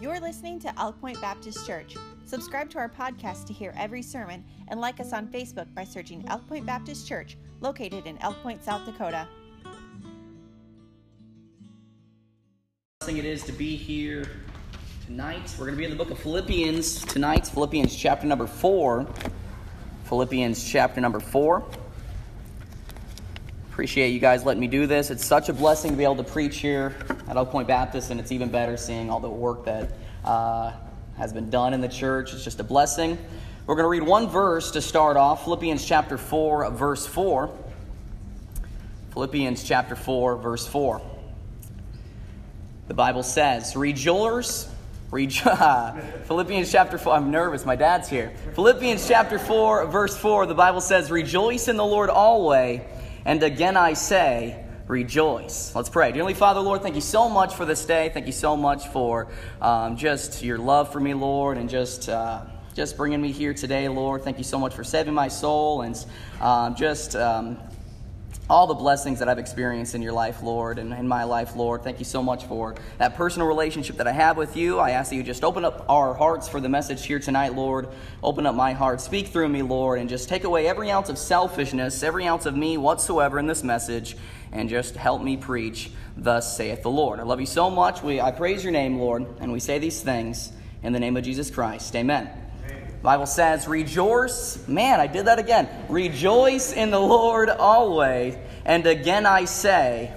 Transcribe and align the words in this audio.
You're 0.00 0.18
listening 0.18 0.58
to 0.60 0.80
Elk 0.80 0.98
Point 0.98 1.20
Baptist 1.20 1.66
Church. 1.66 1.94
Subscribe 2.24 2.70
to 2.70 2.78
our 2.78 2.88
podcast 2.88 3.46
to 3.48 3.52
hear 3.52 3.74
every 3.76 4.00
sermon 4.00 4.42
and 4.68 4.80
like 4.80 4.98
us 4.98 5.12
on 5.12 5.26
Facebook 5.26 5.66
by 5.74 5.84
searching 5.84 6.24
Elk 6.28 6.48
Point 6.48 6.64
Baptist 6.64 7.06
Church, 7.06 7.36
located 7.60 8.06
in 8.06 8.16
Elk 8.22 8.42
Point, 8.42 8.64
South 8.64 8.86
Dakota. 8.86 9.28
blessing 13.02 13.18
it 13.18 13.26
is 13.26 13.42
to 13.42 13.52
be 13.52 13.76
here 13.76 14.26
tonight. 15.04 15.54
We're 15.58 15.66
going 15.66 15.76
to 15.76 15.78
be 15.78 15.84
in 15.84 15.90
the 15.90 16.02
book 16.02 16.10
of 16.10 16.18
Philippians 16.18 17.04
tonight, 17.04 17.46
Philippians 17.48 17.94
chapter 17.94 18.26
number 18.26 18.46
4. 18.46 19.06
Philippians 20.04 20.64
chapter 20.66 21.02
number 21.02 21.20
4. 21.20 21.62
Appreciate 23.70 24.08
you 24.08 24.18
guys 24.18 24.46
letting 24.46 24.62
me 24.62 24.66
do 24.66 24.86
this. 24.86 25.10
It's 25.10 25.26
such 25.26 25.50
a 25.50 25.52
blessing 25.52 25.90
to 25.90 25.96
be 25.98 26.04
able 26.04 26.16
to 26.16 26.24
preach 26.24 26.56
here 26.56 26.96
at 27.30 27.36
Elk 27.36 27.52
Point 27.52 27.68
Baptist, 27.68 28.10
and 28.10 28.18
it's 28.18 28.32
even 28.32 28.48
better 28.48 28.76
seeing 28.76 29.08
all 29.08 29.20
the 29.20 29.30
work 29.30 29.64
that 29.64 29.92
uh, 30.24 30.72
has 31.16 31.32
been 31.32 31.48
done 31.48 31.72
in 31.72 31.80
the 31.80 31.88
church. 31.88 32.34
It's 32.34 32.42
just 32.42 32.58
a 32.58 32.64
blessing. 32.64 33.16
We're 33.66 33.76
going 33.76 33.84
to 33.84 33.88
read 33.88 34.02
one 34.02 34.28
verse 34.28 34.72
to 34.72 34.82
start 34.82 35.16
off 35.16 35.44
Philippians 35.44 35.86
chapter 35.86 36.18
4, 36.18 36.70
verse 36.70 37.06
4. 37.06 37.56
Philippians 39.12 39.62
chapter 39.62 39.94
4, 39.94 40.38
verse 40.38 40.66
4. 40.66 41.00
The 42.88 42.94
Bible 42.94 43.22
says, 43.22 43.76
Rejoice. 43.76 44.68
Rejo- 45.12 46.24
Philippians 46.26 46.72
chapter 46.72 46.98
4. 46.98 47.12
I'm 47.12 47.30
nervous. 47.30 47.64
My 47.64 47.76
dad's 47.76 48.08
here. 48.08 48.32
Philippians 48.56 49.06
chapter 49.06 49.38
4, 49.38 49.86
verse 49.86 50.16
4. 50.16 50.46
The 50.46 50.54
Bible 50.56 50.80
says, 50.80 51.12
Rejoice 51.12 51.68
in 51.68 51.76
the 51.76 51.86
Lord 51.86 52.10
always. 52.10 52.80
And 53.24 53.40
again 53.44 53.76
I 53.76 53.92
say, 53.92 54.64
Rejoice. 54.90 55.72
Let's 55.72 55.88
pray. 55.88 56.10
Dearly 56.10 56.34
Father, 56.34 56.58
Lord, 56.58 56.82
thank 56.82 56.96
you 56.96 57.00
so 57.00 57.28
much 57.28 57.54
for 57.54 57.64
this 57.64 57.84
day. 57.84 58.10
Thank 58.12 58.26
you 58.26 58.32
so 58.32 58.56
much 58.56 58.88
for 58.88 59.28
um, 59.62 59.96
just 59.96 60.42
your 60.42 60.58
love 60.58 60.92
for 60.92 60.98
me, 60.98 61.14
Lord, 61.14 61.58
and 61.58 61.70
just. 61.70 62.08
Uh, 62.08 62.42
just 62.72 62.96
bringing 62.96 63.20
me 63.20 63.32
here 63.32 63.52
today, 63.52 63.88
Lord. 63.88 64.22
Thank 64.22 64.38
you 64.38 64.44
so 64.44 64.56
much 64.56 64.74
for 64.74 64.84
saving 64.84 65.12
my 65.12 65.26
soul 65.26 65.82
and 65.82 66.06
um, 66.40 66.76
just 66.76 67.16
um, 67.16 67.58
all 68.50 68.66
the 68.66 68.74
blessings 68.74 69.20
that 69.20 69.28
I've 69.28 69.38
experienced 69.38 69.94
in 69.94 70.02
your 70.02 70.12
life, 70.12 70.42
Lord, 70.42 70.78
and 70.78 70.92
in 70.92 71.06
my 71.06 71.22
life, 71.22 71.54
Lord. 71.54 71.84
Thank 71.84 72.00
you 72.00 72.04
so 72.04 72.20
much 72.20 72.44
for 72.46 72.74
that 72.98 73.14
personal 73.14 73.46
relationship 73.46 73.96
that 73.98 74.08
I 74.08 74.12
have 74.12 74.36
with 74.36 74.56
you. 74.56 74.78
I 74.78 74.90
ask 74.90 75.10
that 75.10 75.16
you 75.16 75.22
just 75.22 75.44
open 75.44 75.64
up 75.64 75.84
our 75.88 76.14
hearts 76.14 76.48
for 76.48 76.60
the 76.60 76.68
message 76.68 77.06
here 77.06 77.20
tonight, 77.20 77.54
Lord. 77.54 77.88
Open 78.24 78.46
up 78.46 78.56
my 78.56 78.72
heart. 78.72 79.00
Speak 79.00 79.28
through 79.28 79.48
me, 79.48 79.62
Lord, 79.62 80.00
and 80.00 80.08
just 80.08 80.28
take 80.28 80.42
away 80.42 80.66
every 80.66 80.90
ounce 80.90 81.08
of 81.08 81.16
selfishness, 81.16 82.02
every 82.02 82.26
ounce 82.26 82.44
of 82.44 82.56
me 82.56 82.76
whatsoever 82.76 83.38
in 83.38 83.46
this 83.46 83.62
message, 83.62 84.16
and 84.52 84.68
just 84.68 84.96
help 84.96 85.22
me 85.22 85.36
preach, 85.36 85.90
thus 86.16 86.56
saith 86.56 86.82
the 86.82 86.90
Lord. 86.90 87.20
I 87.20 87.22
love 87.22 87.40
you 87.40 87.46
so 87.46 87.70
much. 87.70 88.02
We, 88.02 88.20
I 88.20 88.30
praise 88.30 88.62
your 88.62 88.72
name, 88.72 88.98
Lord, 88.98 89.26
and 89.40 89.52
we 89.52 89.60
say 89.60 89.78
these 89.78 90.00
things 90.00 90.52
in 90.82 90.92
the 90.92 91.00
name 91.00 91.16
of 91.16 91.24
Jesus 91.24 91.50
Christ. 91.50 91.94
Amen. 91.94 92.28
Bible 93.02 93.26
says, 93.26 93.66
rejoice. 93.66 94.66
Man, 94.68 95.00
I 95.00 95.06
did 95.06 95.26
that 95.26 95.38
again. 95.38 95.68
Rejoice 95.88 96.72
in 96.72 96.90
the 96.90 97.00
Lord 97.00 97.48
always. 97.48 98.36
And 98.66 98.86
again 98.86 99.24
I 99.24 99.46
say, 99.46 100.12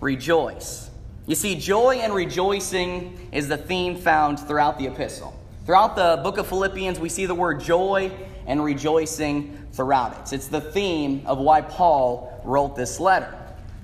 rejoice. 0.00 0.90
You 1.26 1.34
see, 1.34 1.54
joy 1.56 1.96
and 1.96 2.14
rejoicing 2.14 3.30
is 3.32 3.48
the 3.48 3.56
theme 3.56 3.96
found 3.96 4.38
throughout 4.38 4.78
the 4.78 4.86
epistle. 4.86 5.32
Throughout 5.64 5.96
the 5.96 6.20
book 6.22 6.36
of 6.36 6.46
Philippians, 6.46 7.00
we 7.00 7.08
see 7.08 7.26
the 7.26 7.34
word 7.34 7.60
joy 7.60 8.12
and 8.46 8.62
rejoicing 8.62 9.66
throughout 9.72 10.12
it. 10.12 10.34
It's 10.34 10.48
the 10.48 10.60
theme 10.60 11.22
of 11.26 11.38
why 11.38 11.62
Paul 11.62 12.40
wrote 12.44 12.76
this 12.76 13.00
letter. 13.00 13.34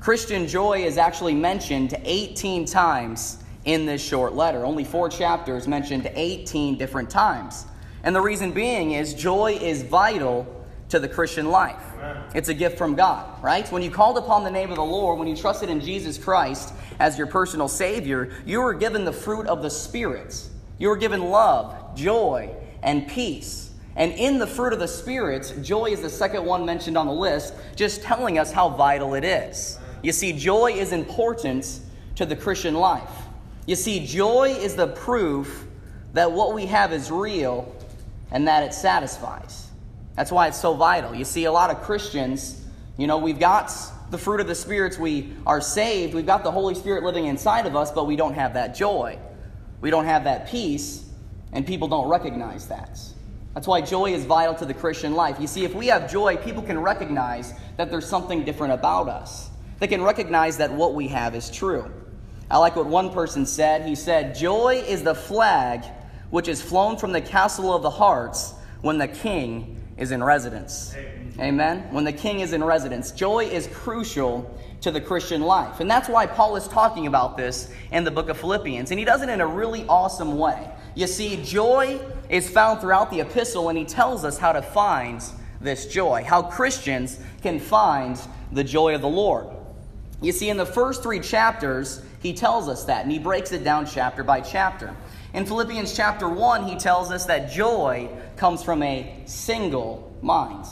Christian 0.03 0.49
joy 0.49 0.85
is 0.85 0.99
actually 0.99 1.33
mentioned 1.33 1.95
18 2.03 2.65
times 2.65 3.39
in 3.67 3.87
this 3.87 4.03
short 4.03 4.33
letter. 4.33 4.65
Only 4.65 4.83
four 4.83 5.09
chapters 5.09 5.69
mentioned 5.69 6.11
18 6.17 6.77
different 6.77 7.09
times. 7.09 7.67
And 8.03 8.13
the 8.13 8.21
reason 8.21 8.51
being 8.51 8.93
is 8.93 9.15
joy 9.15 9.53
is 9.53 9.85
vital 9.85 10.45
to 10.89 10.99
the 10.99 11.09
Christian 11.09 11.51
life. 11.51 11.81
It's 12.35 12.49
a 12.49 12.55
gift 12.55 12.79
from 12.79 12.97
God, 12.97 13.41
right? 13.45 13.71
When 13.71 13.81
you 13.81 13.93
called 13.93 14.19
upon 14.19 14.43
the 14.43 14.51
name 14.51 14.71
of 14.71 14.77
the 14.77 14.83
Lord, 14.83 15.21
when 15.21 15.29
you 15.29 15.37
trusted 15.37 15.71
in 15.71 15.79
Jesus 15.79 16.19
Christ 16.19 16.75
as 16.99 17.17
your 17.17 17.29
personal 17.29 17.69
Savior, 17.69 18.33
you 18.45 18.61
were 18.61 18.75
given 18.75 19.05
the 19.05 19.13
fruit 19.13 19.47
of 19.47 19.63
the 19.63 19.71
Spirit. 19.71 20.49
You 20.79 20.89
were 20.89 20.97
given 20.97 21.31
love, 21.31 21.95
joy, 21.95 22.53
and 22.83 23.07
peace. 23.07 23.71
And 23.95 24.11
in 24.15 24.41
the 24.41 24.49
fruit 24.49 24.73
of 24.73 24.81
the 24.81 24.89
Spirit, 24.89 25.55
joy 25.63 25.91
is 25.91 26.01
the 26.01 26.11
second 26.11 26.45
one 26.45 26.67
mentioned 26.67 26.99
on 26.99 27.07
the 27.07 27.13
list, 27.13 27.55
just 27.77 28.03
telling 28.03 28.41
us 28.41 28.51
how 28.51 28.69
vital 28.69 29.15
it 29.15 29.23
is. 29.23 29.79
You 30.03 30.13
see, 30.13 30.33
joy 30.33 30.73
is 30.73 30.93
important 30.93 31.81
to 32.17 32.27
the 32.27 32.37
Christian 32.37 32.75
life. 32.75 33.11
You 33.67 33.77
see, 33.77 34.05
joy 34.05 34.57
is 34.59 34.75
the 34.75 34.89
proof 34.89 35.67
that 36.13 36.31
what 36.31 36.55
we 36.55 36.67
have 36.67 36.93
is 36.93 37.11
real 37.11 37.75
and 38.31 38.49
that 38.49 38.65
it 38.65 38.75
satisfies. 38.75 39.69
That's 40.17 40.33
why 40.33 40.49
it's 40.49 40.61
so 40.61 40.75
vital. 40.75 41.15
You 41.15 41.25
see, 41.25 41.45
a 41.45 41.53
lot 41.53 41.71
of 41.71 41.83
Christians, 41.83 42.65
you 42.99 43.07
know, 43.07 43.19
we've 43.19 43.39
got 43.39 43.73
the 44.11 44.19
fruit 44.19 44.41
of 44.41 44.47
the 44.47 44.55
spirits, 44.55 44.99
we 44.99 45.33
are 45.47 45.61
saved, 45.61 46.13
we've 46.13 46.27
got 46.27 46.45
the 46.45 46.51
Holy 46.51 46.75
Spirit 46.75 47.03
living 47.03 47.27
inside 47.27 47.67
of 47.67 47.77
us, 47.77 47.91
but 47.91 48.07
we 48.07 48.17
don't 48.17 48.35
have 48.35 48.55
that 48.55 48.75
joy. 48.75 49.19
We 49.81 49.91
don't 49.91 50.05
have 50.05 50.25
that 50.25 50.49
peace, 50.49 51.09
and 51.53 51.67
people 51.67 51.89
don't 51.89 52.09
recognize 52.09 52.69
that. 52.69 53.01
That's 53.55 53.67
why 53.67 53.81
joy 53.81 54.13
is 54.13 54.25
vital 54.25 54.55
to 54.57 54.67
the 54.67 54.75
Christian 54.75 55.15
life. 55.15 55.37
You 55.41 55.47
see, 55.47 55.65
if 55.65 55.75
we 55.75 55.87
have 55.87 56.11
joy, 56.11 56.37
people 56.37 56.63
can 56.63 56.79
recognize 56.79 57.55
that 57.77 57.91
there's 57.91 58.09
something 58.09 58.45
different 58.45 58.75
about 58.75 59.09
us. 59.09 59.51
They 59.83 59.89
can 59.89 60.05
recognize 60.05 60.59
that 60.59 60.73
what 60.73 60.95
we 60.95 61.09
have 61.09 61.35
is 61.35 61.51
true. 61.51 61.91
I 62.49 62.59
like 62.59 62.77
what 62.77 62.87
one 62.87 63.13
person 63.13 63.45
said. 63.45 63.85
He 63.85 63.97
said, 63.97 64.33
Joy 64.33 64.85
is 64.87 65.03
the 65.03 65.13
flag 65.13 65.85
which 66.31 66.47
is 66.47 66.63
flown 66.63 66.97
from 66.97 67.11
the 67.11 67.21
castle 67.21 67.75
of 67.75 67.83
the 67.83 67.91
hearts 67.91 68.55
when 68.83 68.97
the 68.97 69.09
king 69.09 69.83
is 69.97 70.13
in 70.13 70.23
residence. 70.23 70.95
Amen. 70.95 71.35
Amen. 71.41 71.89
When 71.91 72.05
the 72.05 72.13
king 72.13 72.39
is 72.39 72.53
in 72.53 72.63
residence. 72.63 73.11
Joy 73.11 73.47
is 73.47 73.67
crucial 73.75 74.57
to 74.83 74.93
the 74.93 75.01
Christian 75.01 75.43
life. 75.43 75.81
And 75.81 75.91
that's 75.91 76.09
why 76.09 76.27
Paul 76.27 76.55
is 76.55 76.69
talking 76.69 77.09
about 77.09 77.37
this 77.37 77.69
in 77.91 78.05
the 78.05 78.13
book 78.13 78.29
of 78.29 78.39
Philippians. 78.39 78.93
And 78.93 79.01
he 79.01 79.05
does 79.05 79.23
it 79.23 79.31
in 79.31 79.41
a 79.41 79.47
really 79.49 79.85
awesome 79.89 80.39
way. 80.39 80.71
You 80.95 81.09
see, 81.09 81.43
joy 81.43 82.01
is 82.29 82.49
found 82.49 82.81
throughout 82.81 83.11
the 83.11 83.19
epistle, 83.19 83.69
and 83.69 83.77
he 83.77 83.85
tells 83.85 84.25
us 84.25 84.39
how 84.39 84.53
to 84.53 84.63
find 84.63 85.25
this 85.61 85.87
joy, 85.87 86.23
how 86.23 86.41
Christians 86.41 87.19
can 87.43 87.59
find 87.59 88.17
the 88.53 88.63
joy 88.63 88.95
of 88.95 89.01
the 89.01 89.09
Lord. 89.09 89.49
You 90.23 90.31
see, 90.31 90.49
in 90.49 90.57
the 90.57 90.65
first 90.65 91.03
three 91.03 91.19
chapters, 91.19 92.01
he 92.21 92.33
tells 92.33 92.69
us 92.69 92.85
that, 92.85 93.03
and 93.03 93.11
he 93.11 93.19
breaks 93.19 93.51
it 93.51 93.65
down 93.65 93.87
chapter 93.87 94.23
by 94.23 94.41
chapter. 94.41 94.95
In 95.35 95.45
Philippians 95.45 95.97
chapter 95.97 96.29
1, 96.29 96.69
he 96.69 96.77
tells 96.77 97.11
us 97.11 97.27
that 97.27 97.51
joy 97.51 98.09
comes 98.37 98.63
from 98.63 98.85
a 98.85 99.21
single 99.27 100.17
mind. 100.23 100.65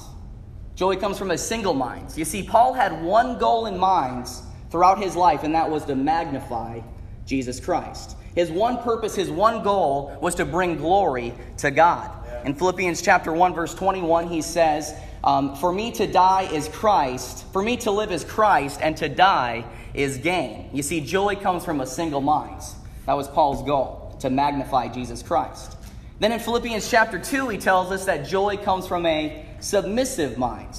Joy 0.76 0.96
comes 0.96 1.18
from 1.18 1.32
a 1.32 1.38
single 1.38 1.74
mind. 1.74 2.16
You 2.16 2.24
see, 2.24 2.44
Paul 2.44 2.74
had 2.74 3.02
one 3.02 3.38
goal 3.38 3.66
in 3.66 3.76
mind 3.76 4.30
throughout 4.70 5.02
his 5.02 5.16
life, 5.16 5.42
and 5.42 5.52
that 5.56 5.68
was 5.68 5.84
to 5.86 5.96
magnify 5.96 6.80
Jesus 7.26 7.58
Christ. 7.58 8.16
His 8.36 8.52
one 8.52 8.78
purpose, 8.78 9.16
his 9.16 9.30
one 9.30 9.64
goal 9.64 10.16
was 10.22 10.36
to 10.36 10.44
bring 10.44 10.76
glory 10.76 11.34
to 11.58 11.72
God. 11.72 12.10
In 12.44 12.54
Philippians 12.54 13.02
chapter 13.02 13.32
1, 13.32 13.52
verse 13.52 13.74
21, 13.74 14.28
he 14.28 14.40
says, 14.40 14.94
um, 15.22 15.56
For 15.56 15.72
me 15.72 15.92
to 15.92 16.06
die 16.06 16.48
is 16.52 16.68
Christ, 16.68 17.44
for 17.52 17.62
me 17.62 17.76
to 17.78 17.90
live 17.90 18.12
is 18.12 18.24
Christ, 18.24 18.80
and 18.82 18.96
to 18.98 19.08
die 19.08 19.64
is 19.94 20.18
gain. 20.18 20.70
You 20.72 20.82
see, 20.82 21.00
joy 21.00 21.36
comes 21.36 21.64
from 21.64 21.80
a 21.80 21.86
single 21.86 22.20
mind. 22.20 22.62
That 23.06 23.14
was 23.14 23.28
Paul's 23.28 23.62
goal 23.62 24.16
to 24.20 24.30
magnify 24.30 24.88
Jesus 24.88 25.22
Christ. 25.22 25.76
Then 26.20 26.32
in 26.32 26.38
Philippians 26.38 26.88
chapter 26.88 27.18
2, 27.18 27.48
he 27.48 27.58
tells 27.58 27.90
us 27.90 28.04
that 28.04 28.26
joy 28.26 28.58
comes 28.58 28.86
from 28.86 29.06
a 29.06 29.46
submissive 29.60 30.36
mind. 30.36 30.78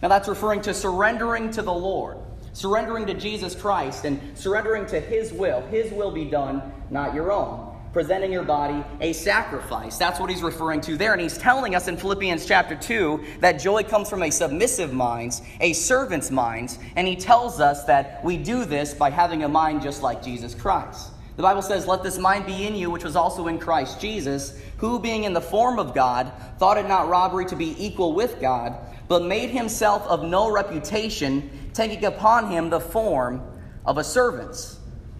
Now 0.00 0.08
that's 0.08 0.28
referring 0.28 0.62
to 0.62 0.74
surrendering 0.74 1.50
to 1.52 1.62
the 1.62 1.72
Lord, 1.72 2.16
surrendering 2.52 3.06
to 3.06 3.14
Jesus 3.14 3.54
Christ, 3.54 4.04
and 4.04 4.20
surrendering 4.36 4.86
to 4.86 5.00
His 5.00 5.32
will. 5.32 5.60
His 5.66 5.92
will 5.92 6.10
be 6.10 6.24
done, 6.24 6.72
not 6.90 7.14
your 7.14 7.32
own. 7.32 7.67
Presenting 7.92 8.30
your 8.30 8.44
body 8.44 8.84
a 9.00 9.12
sacrifice. 9.12 9.96
That's 9.96 10.20
what 10.20 10.28
he's 10.28 10.42
referring 10.42 10.80
to 10.82 10.96
there. 10.96 11.12
And 11.12 11.22
he's 11.22 11.38
telling 11.38 11.74
us 11.74 11.88
in 11.88 11.96
Philippians 11.96 12.44
chapter 12.46 12.76
2 12.76 13.24
that 13.40 13.52
joy 13.52 13.82
comes 13.82 14.10
from 14.10 14.22
a 14.22 14.30
submissive 14.30 14.92
mind, 14.92 15.40
a 15.60 15.72
servant's 15.72 16.30
mind. 16.30 16.76
And 16.96 17.08
he 17.08 17.16
tells 17.16 17.60
us 17.60 17.84
that 17.84 18.22
we 18.22 18.36
do 18.36 18.64
this 18.64 18.92
by 18.92 19.10
having 19.10 19.42
a 19.42 19.48
mind 19.48 19.82
just 19.82 20.02
like 20.02 20.22
Jesus 20.22 20.54
Christ. 20.54 21.10
The 21.36 21.42
Bible 21.42 21.62
says, 21.62 21.86
Let 21.86 22.02
this 22.02 22.18
mind 22.18 22.46
be 22.46 22.66
in 22.66 22.74
you, 22.74 22.90
which 22.90 23.04
was 23.04 23.14
also 23.14 23.46
in 23.46 23.60
Christ 23.60 24.00
Jesus, 24.00 24.60
who, 24.78 24.98
being 24.98 25.22
in 25.22 25.32
the 25.32 25.40
form 25.40 25.78
of 25.78 25.94
God, 25.94 26.32
thought 26.58 26.78
it 26.78 26.88
not 26.88 27.08
robbery 27.08 27.46
to 27.46 27.56
be 27.56 27.76
equal 27.78 28.12
with 28.12 28.40
God, 28.40 28.76
but 29.06 29.22
made 29.22 29.50
himself 29.50 30.02
of 30.08 30.24
no 30.24 30.50
reputation, 30.50 31.70
taking 31.72 32.04
upon 32.04 32.50
him 32.50 32.70
the 32.70 32.80
form 32.80 33.40
of 33.86 33.98
a 33.98 34.04
servant. 34.04 34.77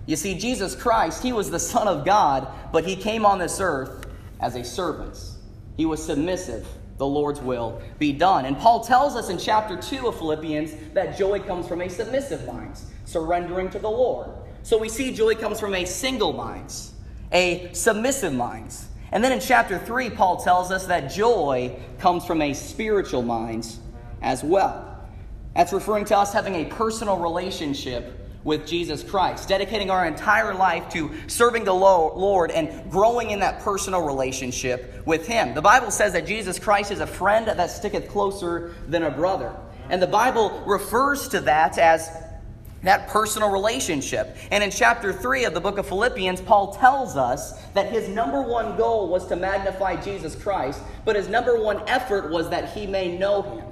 You 0.09 0.17
see, 0.17 0.39
Jesus 0.39 0.75
Christ, 0.75 1.23
he 1.23 1.35
was 1.35 1.51
the 1.51 1.59
Son 1.59 1.87
of 1.87 2.03
God, 2.03 2.49
but 2.73 2.87
he 2.87 2.97
came 2.97 3.27
on 3.27 3.39
this 3.39 3.61
earth 3.61 4.07
as 4.41 4.57
a 4.57 4.65
servant. 4.65 5.21
He 5.77 5.85
was 5.85 6.03
submissive. 6.03 6.67
The 6.97 7.05
Lord's 7.05 7.41
will 7.41 7.83
be 7.99 8.15
done. 8.15 8.47
And 8.47 8.57
Paul 8.57 8.83
tells 8.83 9.17
us 9.17 9.29
in 9.29 9.37
chapter 9.37 9.77
2 9.77 10.09
of 10.09 10.17
Philippians 10.17 10.95
that 10.95 11.19
joy 11.19 11.41
comes 11.41 11.69
from 11.69 11.83
a 11.83 11.91
submissive 11.91 12.47
mind, 12.47 12.81
surrendering 13.05 13.69
to 13.69 13.79
the 13.79 13.91
Lord. 13.91 14.31
So 14.63 14.79
we 14.79 14.89
see 14.89 15.13
joy 15.13 15.35
comes 15.35 15.61
from 15.61 15.75
a 15.75 15.85
single 15.85 16.33
mind, 16.33 16.75
a 17.31 17.69
submissive 17.75 18.33
mind. 18.33 18.75
And 19.13 19.23
then 19.23 19.33
in 19.33 19.41
chapter 19.41 19.79
3, 19.79 20.09
Paul 20.09 20.39
tells 20.39 20.73
us 20.73 20.87
that 20.87 21.13
joy 21.13 21.79
comes 21.99 22.25
from 22.25 22.41
a 22.41 22.55
spiritual 22.55 23.21
mind 23.21 23.77
as 24.23 24.43
well. 24.43 25.07
That's 25.55 25.75
referring 25.75 26.07
to 26.07 26.17
us 26.17 26.33
having 26.33 26.55
a 26.55 26.65
personal 26.65 27.19
relationship 27.19 28.25
with 28.49 28.67
Jesus 28.67 29.05
Christ, 29.05 29.49
dedicating 29.49 29.91
our 29.91 30.07
entire 30.07 30.55
life 30.55 30.89
to 30.95 31.13
serving 31.29 31.65
the 31.65 31.75
Lord 31.75 32.51
and 32.51 32.91
growing 32.91 33.31
in 33.31 33.41
that 33.41 33.61
personal 33.61 34.03
relationship 34.03 35.07
with 35.07 35.27
Him. 35.27 35.55
The 35.55 35.63
Bible 35.63 35.91
says 35.91 36.15
that 36.15 36.27
Jesus 36.27 36.59
Christ 36.59 36.91
is 36.91 37.01
a 37.01 37.07
friend 37.07 37.47
that 37.47 37.71
sticketh 37.71 38.09
closer 38.09 38.75
than 38.89 39.03
a 39.03 39.11
brother. 39.11 39.55
And 39.91 40.03
the 40.03 40.07
Bible 40.07 40.65
refers 40.67 41.29
to 41.29 41.41
that 41.41 41.79
as 41.79 42.11
that 42.83 43.09
personal 43.09 43.51
relationship. 43.51 44.37
And 44.51 44.65
in 44.65 44.71
chapter 44.71 45.13
3 45.13 45.45
of 45.45 45.53
the 45.53 45.61
book 45.61 45.79
of 45.79 45.87
Philippians, 45.87 46.41
Paul 46.41 46.73
tells 46.75 47.17
us 47.17 47.61
that 47.75 47.93
his 47.93 48.09
number 48.09 48.41
one 48.41 48.77
goal 48.77 49.09
was 49.09 49.27
to 49.29 49.37
magnify 49.37 49.97
Jesus 50.01 50.35
Christ, 50.35 50.81
but 51.05 51.17
his 51.17 51.29
number 51.29 51.61
one 51.61 51.87
effort 51.87 52.31
was 52.31 52.49
that 52.51 52.71
he 52.71 52.87
may 52.87 53.19
know 53.19 53.43
him. 53.43 53.65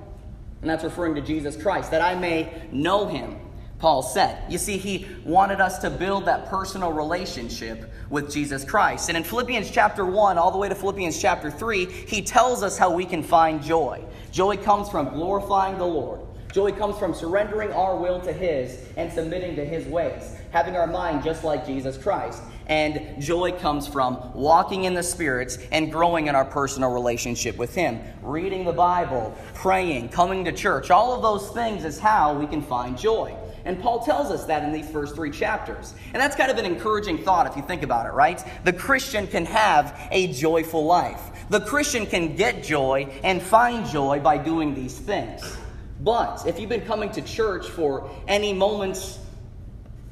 And 0.60 0.68
that's 0.68 0.84
referring 0.84 1.14
to 1.14 1.22
Jesus 1.22 1.56
Christ, 1.56 1.90
that 1.92 2.02
I 2.02 2.14
may 2.14 2.68
know 2.72 3.06
him. 3.06 3.36
Paul 3.78 4.02
said. 4.02 4.50
You 4.50 4.58
see, 4.58 4.78
he 4.78 5.06
wanted 5.24 5.60
us 5.60 5.78
to 5.80 5.90
build 5.90 6.24
that 6.26 6.46
personal 6.46 6.92
relationship 6.92 7.92
with 8.08 8.32
Jesus 8.32 8.64
Christ. 8.64 9.08
And 9.08 9.16
in 9.16 9.24
Philippians 9.24 9.70
chapter 9.70 10.06
1, 10.06 10.38
all 10.38 10.50
the 10.50 10.58
way 10.58 10.68
to 10.68 10.74
Philippians 10.74 11.20
chapter 11.20 11.50
3, 11.50 11.84
he 11.84 12.22
tells 12.22 12.62
us 12.62 12.78
how 12.78 12.90
we 12.90 13.04
can 13.04 13.22
find 13.22 13.62
joy. 13.62 14.02
Joy 14.32 14.56
comes 14.56 14.88
from 14.88 15.10
glorifying 15.10 15.78
the 15.78 15.86
Lord, 15.86 16.20
joy 16.52 16.72
comes 16.72 16.98
from 16.98 17.14
surrendering 17.14 17.70
our 17.72 17.96
will 17.96 18.20
to 18.20 18.32
his 18.32 18.82
and 18.96 19.12
submitting 19.12 19.56
to 19.56 19.64
his 19.64 19.86
ways, 19.86 20.36
having 20.52 20.74
our 20.74 20.86
mind 20.86 21.22
just 21.22 21.44
like 21.44 21.66
Jesus 21.66 21.98
Christ. 21.98 22.42
And 22.68 23.22
joy 23.22 23.52
comes 23.52 23.86
from 23.86 24.32
walking 24.34 24.84
in 24.84 24.94
the 24.94 25.02
spirits 25.02 25.58
and 25.70 25.92
growing 25.92 26.26
in 26.26 26.34
our 26.34 26.44
personal 26.44 26.90
relationship 26.92 27.56
with 27.56 27.74
him. 27.74 28.00
Reading 28.22 28.64
the 28.64 28.72
Bible, 28.72 29.36
praying, 29.54 30.08
coming 30.08 30.44
to 30.46 30.52
church, 30.52 30.90
all 30.90 31.14
of 31.14 31.22
those 31.22 31.50
things 31.50 31.84
is 31.84 31.98
how 31.98 32.34
we 32.34 32.46
can 32.46 32.62
find 32.62 32.98
joy. 32.98 33.36
And 33.66 33.82
Paul 33.82 33.98
tells 34.04 34.30
us 34.30 34.44
that 34.44 34.62
in 34.62 34.72
these 34.72 34.88
first 34.88 35.16
three 35.16 35.30
chapters. 35.30 35.92
And 36.14 36.22
that's 36.22 36.36
kind 36.36 36.52
of 36.52 36.56
an 36.56 36.64
encouraging 36.64 37.18
thought 37.18 37.48
if 37.48 37.56
you 37.56 37.62
think 37.62 37.82
about 37.82 38.06
it, 38.06 38.12
right? 38.12 38.42
The 38.64 38.72
Christian 38.72 39.26
can 39.26 39.44
have 39.44 40.08
a 40.12 40.32
joyful 40.32 40.84
life. 40.84 41.20
The 41.50 41.60
Christian 41.60 42.06
can 42.06 42.36
get 42.36 42.62
joy 42.62 43.08
and 43.24 43.42
find 43.42 43.84
joy 43.84 44.20
by 44.20 44.38
doing 44.38 44.72
these 44.72 44.96
things. 44.96 45.58
But 46.00 46.46
if 46.46 46.60
you've 46.60 46.68
been 46.68 46.86
coming 46.86 47.10
to 47.10 47.22
church 47.22 47.66
for 47.66 48.08
any 48.28 48.52
moments 48.52 49.18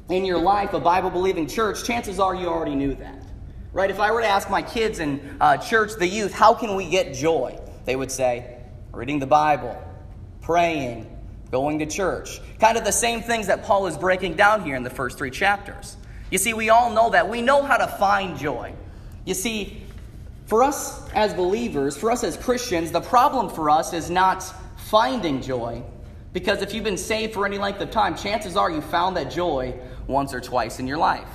in 0.09 0.25
your 0.25 0.39
life, 0.39 0.73
a 0.73 0.79
Bible 0.79 1.09
believing 1.09 1.47
church, 1.47 1.85
chances 1.85 2.19
are 2.19 2.35
you 2.35 2.47
already 2.47 2.75
knew 2.75 2.93
that. 2.95 3.23
Right? 3.71 3.89
If 3.89 4.01
I 4.01 4.11
were 4.11 4.21
to 4.21 4.27
ask 4.27 4.49
my 4.49 4.61
kids 4.61 4.99
in 4.99 5.37
uh, 5.39 5.57
church, 5.57 5.93
the 5.97 6.07
youth, 6.07 6.33
how 6.33 6.53
can 6.53 6.75
we 6.75 6.89
get 6.89 7.13
joy? 7.13 7.57
They 7.85 7.95
would 7.95 8.11
say, 8.11 8.57
reading 8.91 9.19
the 9.19 9.27
Bible, 9.27 9.81
praying, 10.41 11.14
going 11.51 11.79
to 11.79 11.85
church. 11.85 12.41
Kind 12.59 12.77
of 12.77 12.83
the 12.83 12.91
same 12.91 13.21
things 13.21 13.47
that 13.47 13.63
Paul 13.63 13.87
is 13.87 13.97
breaking 13.97 14.35
down 14.35 14.63
here 14.63 14.75
in 14.75 14.83
the 14.83 14.89
first 14.89 15.17
three 15.17 15.31
chapters. 15.31 15.97
You 16.31 16.37
see, 16.37 16.53
we 16.53 16.69
all 16.69 16.91
know 16.91 17.09
that. 17.11 17.29
We 17.29 17.41
know 17.41 17.63
how 17.63 17.77
to 17.77 17.87
find 17.87 18.37
joy. 18.37 18.73
You 19.25 19.33
see, 19.33 19.83
for 20.45 20.63
us 20.63 21.09
as 21.11 21.33
believers, 21.33 21.97
for 21.97 22.11
us 22.11 22.23
as 22.23 22.37
Christians, 22.37 22.91
the 22.91 23.01
problem 23.01 23.49
for 23.49 23.69
us 23.69 23.93
is 23.93 24.09
not 24.09 24.43
finding 24.77 25.41
joy. 25.41 25.83
Because 26.33 26.61
if 26.61 26.73
you've 26.73 26.83
been 26.83 26.97
saved 26.97 27.33
for 27.33 27.45
any 27.45 27.57
length 27.57 27.79
of 27.79 27.91
time, 27.91 28.15
chances 28.15 28.57
are 28.57 28.69
you 28.69 28.81
found 28.81 29.15
that 29.17 29.31
joy 29.31 29.73
once 30.07 30.33
or 30.33 30.41
twice 30.41 30.79
in 30.79 30.87
your 30.87 30.97
life. 30.97 31.29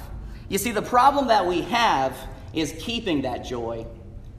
You 0.48 0.58
see, 0.58 0.72
the 0.72 0.82
problem 0.82 1.28
that 1.28 1.46
we 1.46 1.62
have 1.62 2.14
is 2.52 2.74
keeping 2.78 3.22
that 3.22 3.44
joy 3.44 3.86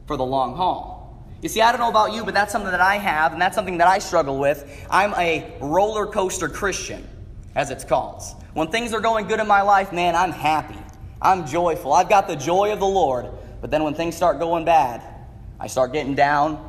for 0.05 0.17
the 0.17 0.25
long 0.25 0.55
haul. 0.55 1.00
You 1.41 1.49
see, 1.49 1.61
I 1.61 1.71
don't 1.71 1.81
know 1.81 1.89
about 1.89 2.13
you, 2.13 2.23
but 2.23 2.35
that's 2.35 2.51
something 2.51 2.71
that 2.71 2.81
I 2.81 2.97
have, 2.97 3.33
and 3.33 3.41
that's 3.41 3.55
something 3.55 3.79
that 3.79 3.87
I 3.87 3.97
struggle 3.97 4.37
with. 4.37 4.85
I'm 4.89 5.13
a 5.15 5.57
roller 5.59 6.05
coaster 6.05 6.47
Christian, 6.47 7.07
as 7.55 7.71
it's 7.71 7.83
called. 7.83 8.21
When 8.53 8.67
things 8.67 8.93
are 8.93 8.99
going 8.99 9.27
good 9.27 9.39
in 9.39 9.47
my 9.47 9.63
life, 9.63 9.91
man, 9.91 10.15
I'm 10.15 10.31
happy. 10.31 10.77
I'm 11.19 11.47
joyful. 11.47 11.93
I've 11.93 12.09
got 12.09 12.27
the 12.27 12.35
joy 12.35 12.73
of 12.73 12.79
the 12.79 12.87
Lord. 12.87 13.27
But 13.59 13.71
then 13.71 13.83
when 13.83 13.95
things 13.95 14.15
start 14.15 14.39
going 14.39 14.65
bad, 14.65 15.03
I 15.59 15.67
start 15.67 15.93
getting 15.93 16.13
down. 16.13 16.67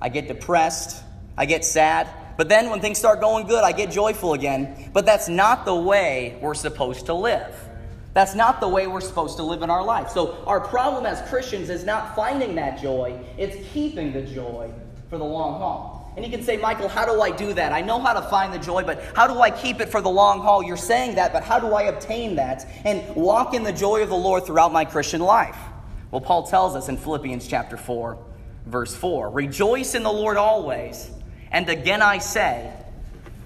I 0.00 0.08
get 0.08 0.28
depressed. 0.28 1.02
I 1.36 1.44
get 1.44 1.64
sad. 1.64 2.08
But 2.38 2.48
then 2.48 2.70
when 2.70 2.80
things 2.80 2.98
start 2.98 3.20
going 3.20 3.46
good, 3.46 3.64
I 3.64 3.72
get 3.72 3.90
joyful 3.90 4.34
again. 4.34 4.90
But 4.92 5.04
that's 5.04 5.28
not 5.28 5.64
the 5.64 5.74
way 5.74 6.38
we're 6.40 6.54
supposed 6.54 7.06
to 7.06 7.14
live. 7.14 7.54
That's 8.16 8.34
not 8.34 8.60
the 8.60 8.68
way 8.68 8.86
we're 8.86 9.02
supposed 9.02 9.36
to 9.36 9.42
live 9.42 9.60
in 9.60 9.68
our 9.68 9.84
life. 9.84 10.08
So, 10.08 10.42
our 10.46 10.58
problem 10.58 11.04
as 11.04 11.20
Christians 11.28 11.68
is 11.68 11.84
not 11.84 12.16
finding 12.16 12.54
that 12.54 12.80
joy, 12.80 13.20
it's 13.36 13.58
keeping 13.74 14.14
the 14.14 14.22
joy 14.22 14.72
for 15.10 15.18
the 15.18 15.24
long 15.24 15.60
haul. 15.60 16.14
And 16.16 16.24
you 16.24 16.30
can 16.30 16.42
say, 16.42 16.56
Michael, 16.56 16.88
how 16.88 17.04
do 17.04 17.20
I 17.20 17.30
do 17.30 17.52
that? 17.52 17.72
I 17.72 17.82
know 17.82 18.00
how 18.00 18.14
to 18.14 18.22
find 18.22 18.54
the 18.54 18.58
joy, 18.58 18.84
but 18.84 19.02
how 19.14 19.26
do 19.26 19.38
I 19.40 19.50
keep 19.50 19.82
it 19.82 19.90
for 19.90 20.00
the 20.00 20.08
long 20.08 20.40
haul? 20.40 20.62
You're 20.62 20.78
saying 20.78 21.16
that, 21.16 21.34
but 21.34 21.42
how 21.42 21.60
do 21.60 21.74
I 21.74 21.82
obtain 21.82 22.36
that 22.36 22.66
and 22.86 23.14
walk 23.14 23.52
in 23.52 23.62
the 23.62 23.72
joy 23.72 24.02
of 24.02 24.08
the 24.08 24.16
Lord 24.16 24.46
throughout 24.46 24.72
my 24.72 24.86
Christian 24.86 25.20
life? 25.20 25.58
Well, 26.10 26.22
Paul 26.22 26.46
tells 26.46 26.74
us 26.74 26.88
in 26.88 26.96
Philippians 26.96 27.46
chapter 27.46 27.76
4, 27.76 28.16
verse 28.64 28.94
4 28.94 29.28
Rejoice 29.28 29.94
in 29.94 30.02
the 30.02 30.10
Lord 30.10 30.38
always, 30.38 31.10
and 31.50 31.68
again 31.68 32.00
I 32.00 32.16
say, 32.16 32.72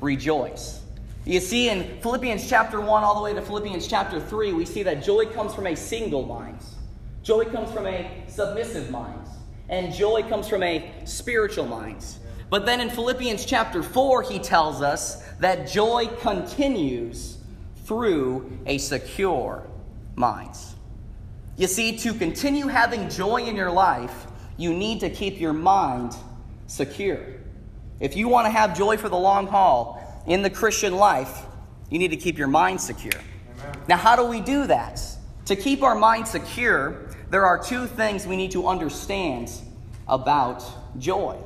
rejoice. 0.01 0.80
You 1.27 1.39
see, 1.41 1.69
in 1.69 2.01
Philippians 2.01 2.49
chapter 2.49 2.81
1 2.81 3.05
all 3.05 3.15
the 3.15 3.21
way 3.21 3.35
to 3.35 3.43
Philippians 3.43 3.87
chapter 3.87 4.19
3, 4.19 4.55
we 4.55 4.65
see 4.65 4.83
that 4.85 5.05
joy 5.05 5.27
comes 5.27 5.55
from 5.55 5.67
a 5.67 5.77
single 5.77 6.25
mind. 6.25 6.59
Joy 7.23 7.45
comes 7.45 7.71
from 7.71 7.87
a 7.87 8.25
submissive 8.27 8.91
mind. 8.91 9.27
And 9.69 9.93
joy 9.93 10.23
comes 10.23 10.49
from 10.49 10.63
a 10.63 10.91
spiritual 11.05 11.67
mind. 11.67 12.05
But 12.49 12.65
then 12.65 12.81
in 12.81 12.89
Philippians 12.89 13.45
chapter 13.45 13.83
4, 13.83 14.23
he 14.23 14.39
tells 14.39 14.81
us 14.81 15.23
that 15.41 15.69
joy 15.69 16.09
continues 16.21 17.39
through 17.85 18.59
a 18.67 18.79
secure 18.79 19.69
mind. 20.17 20.57
You 21.57 21.67
see, 21.67 21.99
to 21.99 22.15
continue 22.15 22.67
having 22.67 23.11
joy 23.11 23.43
in 23.43 23.57
your 23.57 23.71
life, 23.71 24.27
you 24.57 24.73
need 24.73 25.01
to 25.01 25.11
keep 25.11 25.39
your 25.39 25.53
mind 25.53 26.17
secure. 26.67 27.21
If 28.01 28.17
you 28.17 28.29
want 28.29 28.47
to 28.47 28.51
have 28.51 28.77
joy 28.77 28.97
for 28.97 29.11
the 29.11 29.19
long 29.19 29.47
haul, 29.47 30.00
in 30.31 30.43
the 30.43 30.49
Christian 30.49 30.95
life, 30.95 31.43
you 31.91 31.99
need 31.99 32.13
to 32.13 32.17
keep 32.17 32.39
your 32.39 32.47
mind 32.47 32.81
secure. 32.81 33.21
Amen. 33.59 33.79
Now, 33.89 33.97
how 33.97 34.15
do 34.15 34.25
we 34.25 34.41
do 34.41 34.65
that? 34.69 35.03
To 35.47 35.57
keep 35.57 35.83
our 35.83 35.97
mind 35.97 36.29
secure, 36.29 37.09
there 37.31 37.45
are 37.45 37.59
two 37.59 37.89
things 37.89 38.29
we 38.29 38.37
need 38.37 38.53
to 38.53 38.69
understand 38.69 39.51
about 40.07 40.65
joy. 41.01 41.37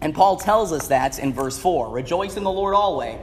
And 0.00 0.12
Paul 0.12 0.38
tells 0.38 0.72
us 0.72 0.88
that 0.88 1.20
in 1.20 1.32
verse 1.32 1.56
4 1.56 1.88
Rejoice 1.90 2.36
in 2.36 2.42
the 2.42 2.50
Lord 2.50 2.74
always. 2.74 3.16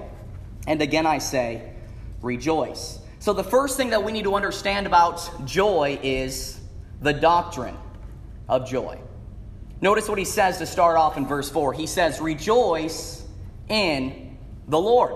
And 0.67 0.81
again 0.81 1.05
I 1.05 1.17
say, 1.17 1.73
rejoice. 2.21 2.99
So, 3.19 3.33
the 3.33 3.43
first 3.43 3.75
thing 3.75 3.89
that 3.89 4.03
we 4.03 4.13
need 4.13 4.23
to 4.23 4.35
understand 4.35 4.87
about 4.87 5.45
joy 5.45 5.99
is 6.01 6.61
the 7.01 7.11
doctrine 7.11 7.75
of 8.47 8.69
joy. 8.69 8.99
Notice 9.81 10.07
what 10.07 10.17
he 10.17 10.25
says 10.25 10.59
to 10.59 10.65
start 10.65 10.95
off 10.95 11.17
in 11.17 11.25
verse 11.25 11.49
4. 11.49 11.73
He 11.73 11.87
says, 11.87 12.21
Rejoice 12.21 13.24
in 13.69 14.37
the 14.67 14.79
Lord. 14.79 15.15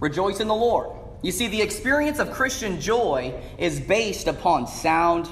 Rejoice 0.00 0.40
in 0.40 0.48
the 0.48 0.54
Lord. 0.54 0.90
You 1.22 1.32
see, 1.32 1.48
the 1.48 1.60
experience 1.60 2.18
of 2.18 2.30
Christian 2.30 2.80
joy 2.80 3.34
is 3.58 3.78
based 3.80 4.26
upon 4.26 4.66
sound 4.66 5.28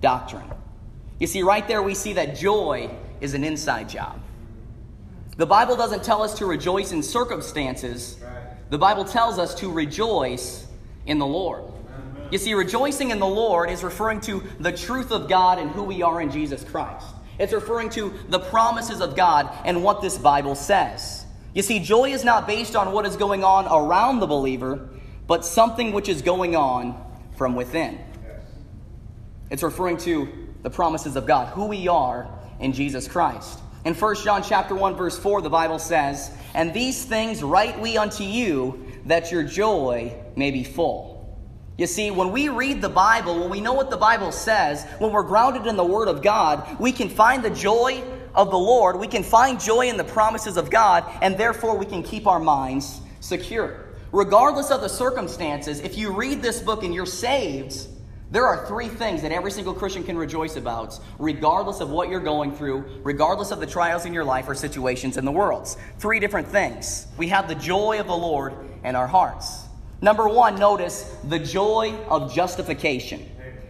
doctrine. 0.00 0.50
You 1.18 1.26
see, 1.26 1.42
right 1.42 1.66
there 1.66 1.82
we 1.82 1.94
see 1.94 2.14
that 2.14 2.36
joy 2.36 2.90
is 3.20 3.34
an 3.34 3.44
inside 3.44 3.88
job. 3.88 4.20
The 5.36 5.46
Bible 5.46 5.76
doesn't 5.76 6.02
tell 6.02 6.22
us 6.22 6.38
to 6.38 6.46
rejoice 6.46 6.90
in 6.90 7.02
circumstances, 7.02 8.18
the 8.70 8.78
Bible 8.78 9.04
tells 9.04 9.38
us 9.38 9.54
to 9.56 9.70
rejoice 9.70 10.66
in 11.06 11.18
the 11.18 11.26
Lord. 11.26 11.62
You 12.30 12.38
see, 12.38 12.52
rejoicing 12.54 13.10
in 13.10 13.18
the 13.18 13.26
Lord 13.26 13.70
is 13.70 13.82
referring 13.82 14.20
to 14.22 14.42
the 14.60 14.72
truth 14.72 15.12
of 15.12 15.28
God 15.28 15.58
and 15.58 15.70
who 15.70 15.84
we 15.84 16.02
are 16.02 16.20
in 16.20 16.30
Jesus 16.30 16.62
Christ. 16.62 17.06
It's 17.38 17.52
referring 17.52 17.88
to 17.90 18.12
the 18.28 18.40
promises 18.40 19.00
of 19.00 19.16
God 19.16 19.48
and 19.64 19.82
what 19.82 20.02
this 20.02 20.18
Bible 20.18 20.54
says. 20.54 21.24
You 21.58 21.62
see, 21.62 21.80
joy 21.80 22.12
is 22.12 22.22
not 22.22 22.46
based 22.46 22.76
on 22.76 22.92
what 22.92 23.04
is 23.04 23.16
going 23.16 23.42
on 23.42 23.66
around 23.66 24.20
the 24.20 24.28
believer, 24.28 24.90
but 25.26 25.44
something 25.44 25.90
which 25.90 26.08
is 26.08 26.22
going 26.22 26.54
on 26.54 26.94
from 27.36 27.56
within. 27.56 27.98
It's 29.50 29.64
referring 29.64 29.96
to 29.96 30.28
the 30.62 30.70
promises 30.70 31.16
of 31.16 31.26
God, 31.26 31.48
who 31.48 31.66
we 31.66 31.88
are 31.88 32.28
in 32.60 32.72
Jesus 32.72 33.08
Christ. 33.08 33.58
In 33.84 33.94
1 33.94 34.14
John 34.22 34.44
chapter 34.44 34.76
1 34.76 34.94
verse 34.94 35.18
4 35.18 35.42
the 35.42 35.50
Bible 35.50 35.80
says, 35.80 36.30
"And 36.54 36.72
these 36.72 37.04
things 37.04 37.42
write 37.42 37.80
we 37.80 37.98
unto 37.98 38.22
you 38.22 38.80
that 39.06 39.32
your 39.32 39.42
joy 39.42 40.14
may 40.36 40.52
be 40.52 40.62
full." 40.62 41.26
You 41.76 41.88
see, 41.88 42.12
when 42.12 42.30
we 42.30 42.50
read 42.50 42.80
the 42.80 42.88
Bible, 42.88 43.36
when 43.36 43.50
we 43.50 43.60
know 43.60 43.72
what 43.72 43.90
the 43.90 43.96
Bible 43.96 44.30
says, 44.30 44.84
when 45.00 45.10
we're 45.10 45.24
grounded 45.24 45.66
in 45.66 45.76
the 45.76 45.82
Word 45.82 46.06
of 46.06 46.22
God, 46.22 46.62
we 46.78 46.92
can 46.92 47.08
find 47.08 47.42
the 47.42 47.50
joy 47.50 48.00
of 48.38 48.50
the 48.50 48.58
Lord, 48.58 48.98
we 48.98 49.08
can 49.08 49.22
find 49.22 49.60
joy 49.60 49.88
in 49.88 49.98
the 49.98 50.04
promises 50.04 50.56
of 50.56 50.70
God, 50.70 51.04
and 51.20 51.36
therefore 51.36 51.76
we 51.76 51.84
can 51.84 52.02
keep 52.02 52.26
our 52.26 52.40
minds 52.40 53.02
secure. 53.20 53.84
Regardless 54.12 54.70
of 54.70 54.80
the 54.80 54.88
circumstances, 54.88 55.80
if 55.80 55.98
you 55.98 56.12
read 56.12 56.40
this 56.40 56.62
book 56.62 56.84
and 56.84 56.94
you're 56.94 57.04
saved, 57.04 57.88
There 58.30 58.44
are 58.44 58.66
three 58.66 58.88
things 58.88 59.22
that 59.22 59.32
every 59.32 59.50
single 59.50 59.72
Christian 59.72 60.04
can 60.04 60.18
rejoice 60.18 60.56
about, 60.56 61.00
regardless 61.18 61.80
of 61.80 61.88
what 61.88 62.10
you're 62.10 62.20
going 62.20 62.54
through, 62.54 62.84
regardless 63.02 63.50
of 63.50 63.58
the 63.58 63.66
trials 63.66 64.04
in 64.04 64.12
your 64.12 64.24
life 64.24 64.46
or 64.46 64.54
situations 64.54 65.16
in 65.16 65.24
the 65.24 65.32
world. 65.32 65.74
Three 65.98 66.20
different 66.20 66.46
things. 66.46 67.06
We 67.16 67.28
have 67.28 67.48
the 67.48 67.54
joy 67.54 68.00
of 68.00 68.06
the 68.06 68.16
Lord 68.16 68.52
in 68.84 68.96
our 68.96 69.06
hearts. 69.06 69.64
Number 70.02 70.28
one, 70.28 70.56
notice 70.56 71.16
the 71.24 71.38
joy 71.38 71.94
of 72.10 72.34
justification. 72.34 73.26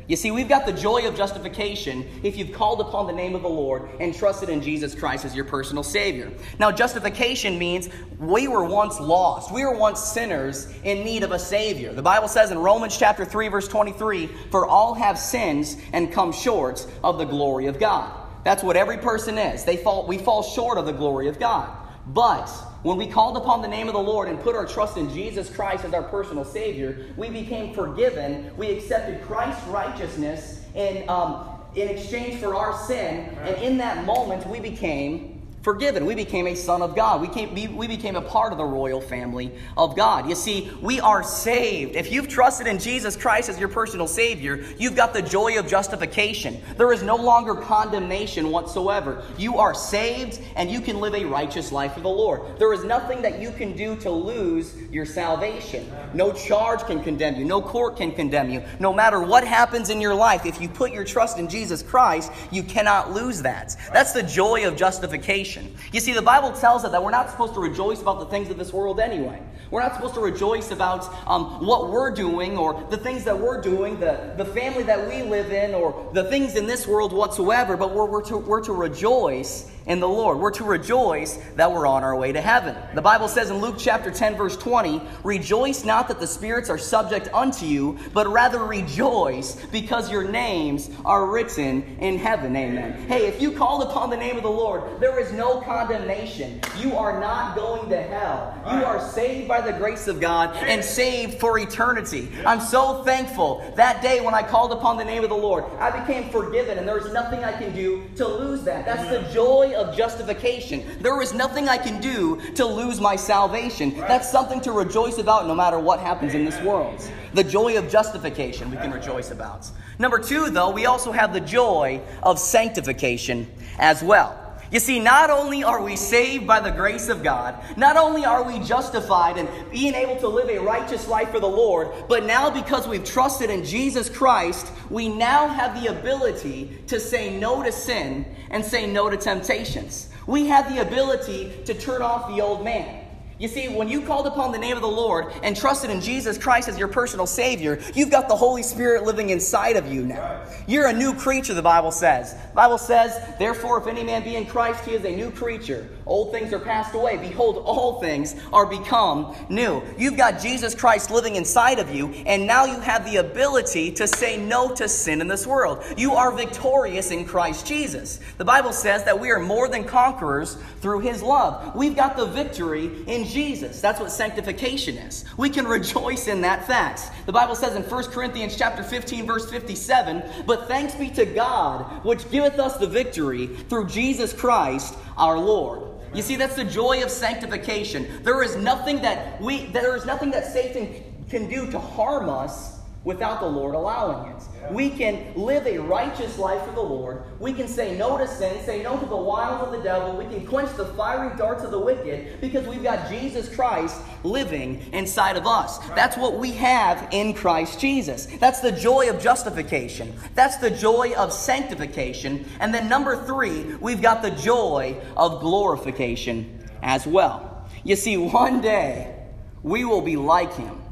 You 0.08 0.16
see, 0.16 0.30
we've 0.30 0.48
got 0.48 0.64
the 0.64 0.72
joy 0.72 1.06
of 1.06 1.14
justification 1.14 2.08
if 2.22 2.38
you've 2.38 2.52
called 2.52 2.80
upon 2.80 3.06
the 3.06 3.12
name 3.12 3.34
of 3.34 3.42
the 3.42 3.48
Lord 3.48 3.90
and 4.00 4.14
trusted 4.14 4.48
in 4.48 4.62
Jesus 4.62 4.94
Christ 4.94 5.26
as 5.26 5.36
your 5.36 5.44
personal 5.44 5.82
Savior. 5.82 6.32
Now, 6.58 6.72
justification 6.72 7.58
means 7.58 7.90
we 8.18 8.48
were 8.48 8.64
once 8.64 8.98
lost. 8.98 9.52
We 9.52 9.66
were 9.66 9.76
once 9.76 10.02
sinners 10.02 10.72
in 10.82 11.04
need 11.04 11.24
of 11.24 11.32
a 11.32 11.38
Savior. 11.38 11.92
The 11.92 12.00
Bible 12.00 12.26
says 12.26 12.50
in 12.50 12.58
Romans 12.58 12.96
chapter 12.96 13.26
3, 13.26 13.48
verse 13.48 13.68
23, 13.68 14.28
For 14.50 14.66
all 14.66 14.94
have 14.94 15.18
sins 15.18 15.76
and 15.92 16.10
come 16.10 16.32
short 16.32 16.86
of 17.04 17.18
the 17.18 17.26
glory 17.26 17.66
of 17.66 17.78
God. 17.78 18.10
That's 18.44 18.62
what 18.62 18.78
every 18.78 18.96
person 18.96 19.36
is. 19.36 19.64
They 19.64 19.76
fall, 19.76 20.06
we 20.06 20.16
fall 20.16 20.42
short 20.42 20.78
of 20.78 20.86
the 20.86 20.92
glory 20.92 21.28
of 21.28 21.38
God. 21.38 21.70
But 22.06 22.50
when 22.82 22.96
we 22.96 23.06
called 23.06 23.36
upon 23.36 23.60
the 23.60 23.68
name 23.68 23.88
of 23.88 23.94
the 23.94 24.00
Lord 24.00 24.28
and 24.28 24.38
put 24.40 24.54
our 24.54 24.66
trust 24.66 24.96
in 24.96 25.10
Jesus 25.10 25.50
Christ 25.50 25.84
as 25.84 25.92
our 25.92 26.04
personal 26.04 26.44
Savior, 26.44 27.06
we 27.16 27.28
became 27.28 27.74
forgiven. 27.74 28.52
We 28.56 28.70
accepted 28.70 29.20
Christ's 29.22 29.66
righteousness 29.66 30.64
in, 30.74 31.08
um, 31.08 31.48
in 31.74 31.88
exchange 31.88 32.40
for 32.40 32.54
our 32.54 32.78
sin. 32.86 33.36
And 33.42 33.56
in 33.62 33.78
that 33.78 34.04
moment, 34.04 34.46
we 34.46 34.60
became 34.60 35.37
forgiven. 35.68 36.06
We 36.06 36.14
became 36.14 36.46
a 36.46 36.54
son 36.54 36.80
of 36.80 36.96
God. 36.96 37.20
We, 37.20 37.28
came, 37.28 37.76
we 37.76 37.86
became 37.86 38.16
a 38.16 38.22
part 38.22 38.52
of 38.52 38.58
the 38.58 38.64
royal 38.64 39.02
family 39.02 39.52
of 39.76 39.94
God. 39.94 40.26
You 40.26 40.34
see, 40.34 40.72
we 40.80 40.98
are 40.98 41.22
saved. 41.22 41.94
If 41.94 42.10
you've 42.10 42.26
trusted 42.26 42.66
in 42.66 42.78
Jesus 42.78 43.16
Christ 43.16 43.50
as 43.50 43.58
your 43.58 43.68
personal 43.68 44.06
Savior, 44.06 44.64
you've 44.78 44.96
got 44.96 45.12
the 45.12 45.20
joy 45.20 45.58
of 45.58 45.68
justification. 45.68 46.58
There 46.78 46.90
is 46.90 47.02
no 47.02 47.16
longer 47.16 47.54
condemnation 47.54 48.50
whatsoever. 48.50 49.22
You 49.36 49.58
are 49.58 49.74
saved 49.74 50.40
and 50.56 50.70
you 50.70 50.80
can 50.80 51.00
live 51.00 51.14
a 51.14 51.26
righteous 51.26 51.70
life 51.70 51.92
for 51.92 52.00
the 52.00 52.08
Lord. 52.08 52.58
There 52.58 52.72
is 52.72 52.82
nothing 52.84 53.20
that 53.20 53.38
you 53.38 53.50
can 53.50 53.76
do 53.76 53.94
to 53.96 54.10
lose 54.10 54.74
your 54.90 55.04
salvation. 55.04 55.86
No 56.14 56.32
charge 56.32 56.80
can 56.84 57.02
condemn 57.02 57.36
you, 57.36 57.44
no 57.44 57.60
court 57.60 57.98
can 57.98 58.12
condemn 58.12 58.48
you. 58.48 58.62
No 58.80 58.94
matter 58.94 59.20
what 59.20 59.46
happens 59.46 59.90
in 59.90 60.00
your 60.00 60.14
life, 60.14 60.46
if 60.46 60.62
you 60.62 60.68
put 60.70 60.94
your 60.94 61.04
trust 61.04 61.38
in 61.38 61.46
Jesus 61.46 61.82
Christ, 61.82 62.32
you 62.50 62.62
cannot 62.62 63.12
lose 63.12 63.42
that. 63.42 63.76
That's 63.92 64.12
the 64.12 64.22
joy 64.22 64.66
of 64.66 64.74
justification. 64.74 65.57
You 65.92 66.00
see, 66.00 66.12
the 66.12 66.22
Bible 66.22 66.52
tells 66.52 66.84
us 66.84 66.92
that 66.92 67.02
we're 67.02 67.10
not 67.10 67.30
supposed 67.30 67.54
to 67.54 67.60
rejoice 67.60 68.00
about 68.02 68.20
the 68.20 68.26
things 68.26 68.50
of 68.50 68.58
this 68.58 68.72
world 68.72 69.00
anyway. 69.00 69.40
We're 69.70 69.82
not 69.82 69.94
supposed 69.94 70.14
to 70.14 70.20
rejoice 70.20 70.70
about 70.70 71.04
um, 71.26 71.64
what 71.66 71.90
we're 71.90 72.10
doing 72.10 72.56
or 72.56 72.86
the 72.90 72.96
things 72.96 73.24
that 73.24 73.38
we're 73.38 73.60
doing, 73.60 74.00
the, 74.00 74.34
the 74.36 74.44
family 74.44 74.82
that 74.84 75.08
we 75.08 75.22
live 75.22 75.52
in, 75.52 75.74
or 75.74 76.10
the 76.14 76.24
things 76.24 76.56
in 76.56 76.66
this 76.66 76.86
world 76.86 77.12
whatsoever, 77.12 77.76
but 77.76 77.94
we're, 77.94 78.06
we're, 78.06 78.22
to, 78.24 78.38
we're 78.38 78.62
to 78.62 78.72
rejoice 78.72 79.70
in 79.88 80.00
the 80.00 80.08
Lord. 80.08 80.38
We're 80.38 80.50
to 80.52 80.64
rejoice 80.64 81.38
that 81.56 81.72
we're 81.72 81.86
on 81.86 82.04
our 82.04 82.14
way 82.14 82.30
to 82.30 82.40
heaven. 82.40 82.76
The 82.94 83.02
Bible 83.02 83.26
says 83.26 83.50
in 83.50 83.58
Luke 83.58 83.76
chapter 83.78 84.10
10, 84.10 84.36
verse 84.36 84.56
20, 84.56 85.00
Rejoice 85.24 85.84
not 85.84 86.08
that 86.08 86.20
the 86.20 86.26
spirits 86.26 86.68
are 86.70 86.78
subject 86.78 87.28
unto 87.32 87.64
you, 87.64 87.98
but 88.12 88.28
rather 88.28 88.64
rejoice 88.64 89.56
because 89.72 90.10
your 90.10 90.24
names 90.24 90.90
are 91.04 91.26
written 91.26 91.82
in 92.00 92.18
heaven. 92.18 92.54
Amen. 92.54 93.08
Hey, 93.08 93.26
if 93.26 93.40
you 93.40 93.50
called 93.50 93.82
upon 93.82 94.10
the 94.10 94.16
name 94.16 94.36
of 94.36 94.42
the 94.42 94.50
Lord, 94.50 95.00
there 95.00 95.18
is 95.18 95.32
no 95.32 95.60
condemnation. 95.62 96.60
You 96.76 96.96
are 96.96 97.18
not 97.18 97.56
going 97.56 97.88
to 97.88 98.02
hell. 98.02 98.54
You 98.66 98.84
are 98.84 99.00
saved 99.10 99.48
by 99.48 99.62
the 99.62 99.72
grace 99.72 100.06
of 100.06 100.20
God 100.20 100.54
and 100.56 100.84
saved 100.84 101.40
for 101.40 101.58
eternity. 101.58 102.28
I'm 102.44 102.60
so 102.60 103.02
thankful 103.04 103.72
that 103.76 104.02
day 104.02 104.20
when 104.20 104.34
I 104.34 104.42
called 104.42 104.72
upon 104.72 104.98
the 104.98 105.04
name 105.04 105.24
of 105.24 105.30
the 105.30 105.36
Lord, 105.36 105.64
I 105.78 105.98
became 105.98 106.28
forgiven, 106.30 106.76
and 106.76 106.86
there's 106.86 107.10
nothing 107.12 107.42
I 107.42 107.52
can 107.52 107.74
do 107.74 108.04
to 108.16 108.28
lose 108.28 108.64
that. 108.64 108.84
That's 108.84 109.08
the 109.08 109.32
joy 109.32 109.77
of 109.78 109.96
justification. 109.96 110.84
There 111.00 111.20
is 111.22 111.32
nothing 111.32 111.68
I 111.68 111.78
can 111.78 112.00
do 112.00 112.40
to 112.54 112.64
lose 112.64 113.00
my 113.00 113.16
salvation. 113.16 113.96
That's 113.96 114.30
something 114.30 114.60
to 114.62 114.72
rejoice 114.72 115.18
about 115.18 115.46
no 115.46 115.54
matter 115.54 115.78
what 115.78 116.00
happens 116.00 116.34
in 116.34 116.44
this 116.44 116.60
world. 116.62 117.08
The 117.34 117.44
joy 117.44 117.78
of 117.78 117.88
justification 117.88 118.70
we 118.70 118.76
can 118.76 118.90
rejoice 118.90 119.30
about. 119.30 119.70
Number 119.98 120.18
two, 120.18 120.50
though, 120.50 120.70
we 120.70 120.86
also 120.86 121.12
have 121.12 121.32
the 121.32 121.40
joy 121.40 122.00
of 122.22 122.38
sanctification 122.38 123.50
as 123.78 124.02
well. 124.02 124.47
You 124.70 124.80
see, 124.80 125.00
not 125.00 125.30
only 125.30 125.64
are 125.64 125.82
we 125.82 125.96
saved 125.96 126.46
by 126.46 126.60
the 126.60 126.70
grace 126.70 127.08
of 127.08 127.22
God, 127.22 127.58
not 127.78 127.96
only 127.96 128.26
are 128.26 128.42
we 128.42 128.58
justified 128.60 129.38
and 129.38 129.48
being 129.70 129.94
able 129.94 130.16
to 130.16 130.28
live 130.28 130.50
a 130.50 130.58
righteous 130.58 131.08
life 131.08 131.30
for 131.30 131.40
the 131.40 131.46
Lord, 131.46 131.88
but 132.06 132.26
now 132.26 132.50
because 132.50 132.86
we've 132.86 133.04
trusted 133.04 133.48
in 133.48 133.64
Jesus 133.64 134.10
Christ, 134.10 134.70
we 134.90 135.08
now 135.08 135.48
have 135.48 135.80
the 135.80 135.88
ability 135.88 136.82
to 136.88 137.00
say 137.00 137.38
no 137.38 137.62
to 137.62 137.72
sin 137.72 138.26
and 138.50 138.62
say 138.62 138.86
no 138.86 139.08
to 139.08 139.16
temptations. 139.16 140.10
We 140.26 140.48
have 140.48 140.72
the 140.74 140.82
ability 140.82 141.62
to 141.64 141.72
turn 141.72 142.02
off 142.02 142.28
the 142.28 142.42
old 142.42 142.62
man. 142.62 142.97
You 143.38 143.46
see, 143.46 143.68
when 143.68 143.88
you 143.88 144.02
called 144.02 144.26
upon 144.26 144.50
the 144.50 144.58
name 144.58 144.74
of 144.74 144.82
the 144.82 144.88
Lord 144.88 145.32
and 145.44 145.56
trusted 145.56 145.90
in 145.90 146.00
Jesus 146.00 146.36
Christ 146.36 146.68
as 146.68 146.76
your 146.76 146.88
personal 146.88 147.26
Savior, 147.26 147.78
you've 147.94 148.10
got 148.10 148.28
the 148.28 148.34
Holy 148.34 148.64
Spirit 148.64 149.04
living 149.04 149.30
inside 149.30 149.76
of 149.76 149.86
you 149.86 150.04
now. 150.04 150.42
You're 150.66 150.88
a 150.88 150.92
new 150.92 151.14
creature, 151.14 151.54
the 151.54 151.62
Bible 151.62 151.92
says. 151.92 152.34
The 152.34 152.54
Bible 152.54 152.78
says, 152.78 153.16
Therefore, 153.38 153.78
if 153.78 153.86
any 153.86 154.02
man 154.02 154.24
be 154.24 154.34
in 154.34 154.44
Christ, 154.44 154.84
he 154.84 154.94
is 154.94 155.04
a 155.04 155.14
new 155.14 155.30
creature. 155.30 155.88
Old 156.04 156.32
things 156.32 156.52
are 156.52 156.58
passed 156.58 156.94
away. 156.96 157.16
Behold, 157.18 157.58
all 157.64 158.00
things 158.00 158.34
are 158.52 158.66
become 158.66 159.36
new. 159.48 159.82
You've 159.96 160.16
got 160.16 160.40
Jesus 160.40 160.74
Christ 160.74 161.10
living 161.12 161.36
inside 161.36 161.78
of 161.78 161.94
you, 161.94 162.08
and 162.26 162.44
now 162.44 162.64
you 162.64 162.80
have 162.80 163.04
the 163.04 163.18
ability 163.18 163.92
to 163.92 164.08
say 164.08 164.36
no 164.36 164.74
to 164.74 164.88
sin 164.88 165.20
in 165.20 165.28
this 165.28 165.46
world. 165.46 165.84
You 165.96 166.14
are 166.14 166.32
victorious 166.32 167.12
in 167.12 167.24
Christ 167.24 167.66
Jesus. 167.66 168.18
The 168.38 168.44
Bible 168.44 168.72
says 168.72 169.04
that 169.04 169.20
we 169.20 169.30
are 169.30 169.38
more 169.38 169.68
than 169.68 169.84
conquerors 169.84 170.56
through 170.80 171.00
his 171.00 171.22
love. 171.22 171.76
We've 171.76 171.94
got 171.94 172.16
the 172.16 172.26
victory 172.26 173.04
in 173.06 173.27
Jesus. 173.28 173.80
That's 173.80 174.00
what 174.00 174.10
sanctification 174.10 174.96
is. 174.96 175.24
We 175.36 175.50
can 175.50 175.66
rejoice 175.66 176.28
in 176.28 176.40
that 176.40 176.66
fact. 176.66 177.10
The 177.26 177.32
Bible 177.32 177.54
says 177.54 177.76
in 177.76 177.82
1 177.82 178.04
Corinthians 178.10 178.56
chapter 178.56 178.82
15 178.82 179.26
verse 179.26 179.50
57, 179.50 180.22
"But 180.46 180.68
thanks 180.68 180.94
be 180.94 181.10
to 181.10 181.24
God, 181.24 182.04
which 182.04 182.30
giveth 182.30 182.58
us 182.58 182.76
the 182.76 182.86
victory 182.86 183.46
through 183.68 183.86
Jesus 183.88 184.32
Christ 184.32 184.94
our 185.16 185.38
Lord." 185.38 185.82
You 186.14 186.22
see 186.22 186.36
that's 186.36 186.56
the 186.56 186.64
joy 186.64 187.02
of 187.02 187.10
sanctification. 187.10 188.20
There 188.22 188.42
is 188.42 188.56
nothing 188.56 189.02
that 189.02 189.40
we 189.40 189.66
there 189.66 189.94
is 189.94 190.06
nothing 190.06 190.30
that 190.30 190.52
Satan 190.52 190.88
can 191.28 191.48
do 191.48 191.70
to 191.70 191.78
harm 191.78 192.28
us 192.30 192.77
without 193.04 193.40
the 193.40 193.46
Lord 193.46 193.74
allowing 193.74 194.32
it. 194.32 194.42
We 194.72 194.90
can 194.90 195.32
live 195.34 195.66
a 195.66 195.78
righteous 195.78 196.36
life 196.38 196.62
for 196.64 196.72
the 196.72 196.82
Lord. 196.82 197.22
We 197.40 197.52
can 197.52 197.68
say 197.68 197.96
no 197.96 198.18
to 198.18 198.26
sin, 198.26 198.62
say 198.64 198.82
no 198.82 198.98
to 198.98 199.06
the 199.06 199.16
wiles 199.16 199.66
of 199.66 199.72
the 199.72 199.82
devil. 199.82 200.16
We 200.16 200.26
can 200.26 200.46
quench 200.46 200.76
the 200.76 200.86
fiery 200.86 201.34
darts 201.36 201.64
of 201.64 201.70
the 201.70 201.78
wicked 201.78 202.40
because 202.40 202.66
we've 202.66 202.82
got 202.82 203.08
Jesus 203.08 203.54
Christ 203.54 204.00
living 204.24 204.84
inside 204.92 205.36
of 205.36 205.46
us. 205.46 205.78
That's 205.90 206.16
what 206.16 206.38
we 206.38 206.50
have 206.52 207.08
in 207.12 207.34
Christ 207.34 207.80
Jesus. 207.80 208.26
That's 208.26 208.60
the 208.60 208.72
joy 208.72 209.08
of 209.08 209.22
justification. 209.22 210.12
That's 210.34 210.56
the 210.56 210.70
joy 210.70 211.14
of 211.16 211.32
sanctification. 211.32 212.44
And 212.60 212.74
then 212.74 212.88
number 212.88 213.24
three, 213.24 213.76
we've 213.76 214.02
got 214.02 214.22
the 214.22 214.32
joy 214.32 215.00
of 215.16 215.40
glorification 215.40 216.68
as 216.82 217.06
well. 217.06 217.66
You 217.84 217.96
see, 217.96 218.16
one 218.16 218.60
day 218.60 219.14
we 219.62 219.84
will 219.84 220.02
be 220.02 220.16
like 220.16 220.54
him. 220.54 220.82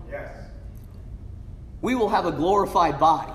We 1.87 1.95
will 1.95 2.09
have 2.09 2.27
a 2.27 2.33
glorified 2.33 2.99
body 2.99 3.31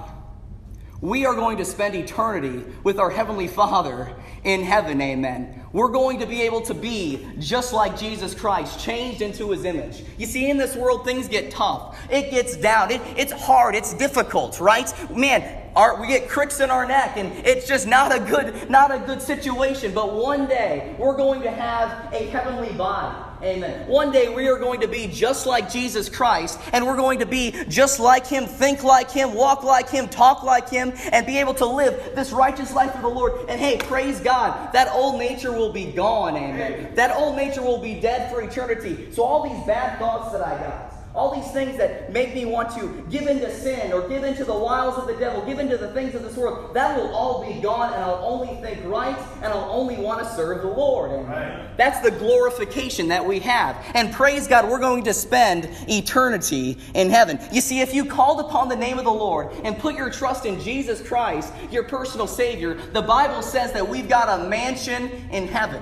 we 1.02 1.26
are 1.26 1.34
going 1.34 1.58
to 1.58 1.66
spend 1.66 1.96
eternity 1.96 2.64
with 2.84 3.00
our 3.00 3.10
Heavenly 3.10 3.48
Father 3.48 4.16
in 4.44 4.62
heaven, 4.64 5.02
amen. 5.02 5.64
We're 5.74 5.90
going 5.90 6.20
to 6.20 6.28
be 6.28 6.44
able 6.44 6.62
to 6.62 6.76
be 6.76 7.28
just 7.40 7.74
like 7.74 7.98
Jesus 7.98 8.36
Christ, 8.36 8.80
changed 8.80 9.22
into 9.22 9.50
His 9.50 9.66
image. 9.66 10.04
You 10.20 10.28
see, 10.28 10.50
in 10.50 10.58
this 10.58 10.76
world, 10.76 11.04
things 11.04 11.28
get 11.28 11.50
tough. 11.50 11.98
It 12.12 12.30
gets 12.30 12.56
down. 12.56 12.92
It, 12.92 13.02
it's 13.18 13.32
hard. 13.32 13.74
It's 13.74 13.96
difficult, 13.96 14.60
right? 14.60 14.94
Man, 15.10 15.72
our, 15.76 16.00
we 16.00 16.08
get 16.08 16.30
cricks 16.30 16.60
in 16.60 16.70
our 16.70 16.86
neck, 16.86 17.14
and 17.18 17.34
it's 17.48 17.68
just 17.68 17.88
not 17.88 18.16
a 18.16 18.20
good, 18.20 18.70
not 18.70 18.94
a 18.94 19.00
good 19.00 19.24
situation. 19.24 19.94
But 19.94 20.14
one 20.14 20.46
day, 20.46 20.96
we're 21.00 21.18
going 21.18 21.42
to 21.42 21.52
have 21.52 22.14
a 22.14 22.28
heavenly 22.28 22.74
body. 22.74 23.31
Amen. 23.44 23.88
One 23.88 24.12
day 24.12 24.34
we 24.34 24.48
are 24.48 24.60
going 24.60 24.82
to 24.82 24.88
be 24.88 25.08
just 25.08 25.48
like 25.48 25.72
Jesus 25.72 26.10
Christ, 26.10 26.60
and 26.74 26.86
we're 26.86 26.96
going 26.96 27.20
to 27.20 27.26
be 27.26 27.56
just 27.68 28.00
like 28.00 28.28
Him, 28.28 28.46
think 28.46 28.84
like 28.84 29.10
Him, 29.10 29.34
walk 29.34 29.64
like 29.64 29.90
Him, 29.90 30.08
talk 30.08 30.44
like 30.44 30.70
Him, 30.70 30.94
and 31.12 31.26
be 31.26 31.40
able 31.40 31.56
to 31.56 31.66
live 31.66 32.14
this 32.16 32.32
righteous 32.32 32.74
life 32.74 32.94
for 32.94 33.02
the 33.02 33.08
Lord. 33.08 33.50
And 33.50 33.60
hey, 33.60 33.78
praise 33.78 34.20
God, 34.20 34.74
that 34.74 34.90
old 34.94 35.18
nature 35.18 35.52
will 35.52 35.74
be 35.74 35.86
gone. 35.86 36.36
Amen. 36.36 36.94
That 36.96 37.16
old 37.18 37.36
nature 37.36 37.64
will 37.64 37.82
be 37.82 38.00
dead 38.00 38.32
for 38.32 38.42
eternity. 38.42 39.12
So 39.12 39.24
all 39.24 39.50
these 39.50 39.66
bad 39.66 39.98
thoughts 39.98 40.32
that 40.34 40.46
I 40.46 40.58
got, 40.60 40.91
all 41.14 41.36
these 41.36 41.52
things 41.52 41.78
that 41.78 42.12
make 42.12 42.34
me 42.34 42.46
want 42.46 42.72
to 42.72 43.06
give 43.10 43.28
into 43.28 43.54
sin 43.54 43.92
or 43.92 44.08
give 44.08 44.24
into 44.24 44.46
the 44.46 44.54
wiles 44.54 44.98
of 44.98 45.08
the 45.08 45.16
devil, 45.16 45.46
give 45.46 45.60
into 45.60 45.78
the 45.78 45.90
things 45.90 46.16
of 46.16 46.24
this 46.24 46.38
world, 46.38 46.74
that 46.74 46.98
will 46.98 47.14
all 47.14 47.46
be 47.46 47.60
gone, 47.60 47.94
and 47.94 48.02
I'll 48.02 48.24
only 48.24 48.62
think 48.62 48.86
right, 48.86 49.18
and 49.42 49.46
I'll 49.46 49.70
only 49.72 49.98
want 49.98 50.24
to 50.24 50.36
serve 50.36 50.62
the 50.62 50.70
Lord. 50.70 51.12
And 51.12 51.28
right. 51.28 51.78
that's 51.78 52.00
the 52.00 52.12
glorification 52.12 53.10
that 53.10 53.26
we 53.26 53.40
have. 53.40 53.76
And 53.94 54.14
praise 54.14 54.48
God, 54.48 54.70
we're 54.70 54.80
going 54.80 55.04
to 55.04 55.14
spend 55.14 55.70
eternity 55.90 56.78
in 56.94 57.10
heaven. 57.10 57.40
You 57.52 57.62
see, 57.62 57.82
if 57.82 57.94
you 57.94 58.06
called 58.06 58.40
upon 58.40 58.70
the 58.70 58.76
name 58.76 58.98
of 58.98 59.04
the 59.04 59.12
Lord 59.12 59.52
and 59.64 59.78
put 59.78 59.96
your 59.96 60.10
trust 60.10 60.46
in 60.46 60.62
Jesus 60.62 61.06
Christ, 61.06 61.52
your 61.72 61.84
personal 61.84 62.28
Savior, 62.28 62.76
the 62.94 63.02
Bible 63.02 63.42
says 63.42 63.74
that 63.74 63.88
we've 63.88 64.08
got 64.08 64.40
a 64.40 64.48
mansion 64.48 65.12
in 65.32 65.48
heaven. 65.48 65.82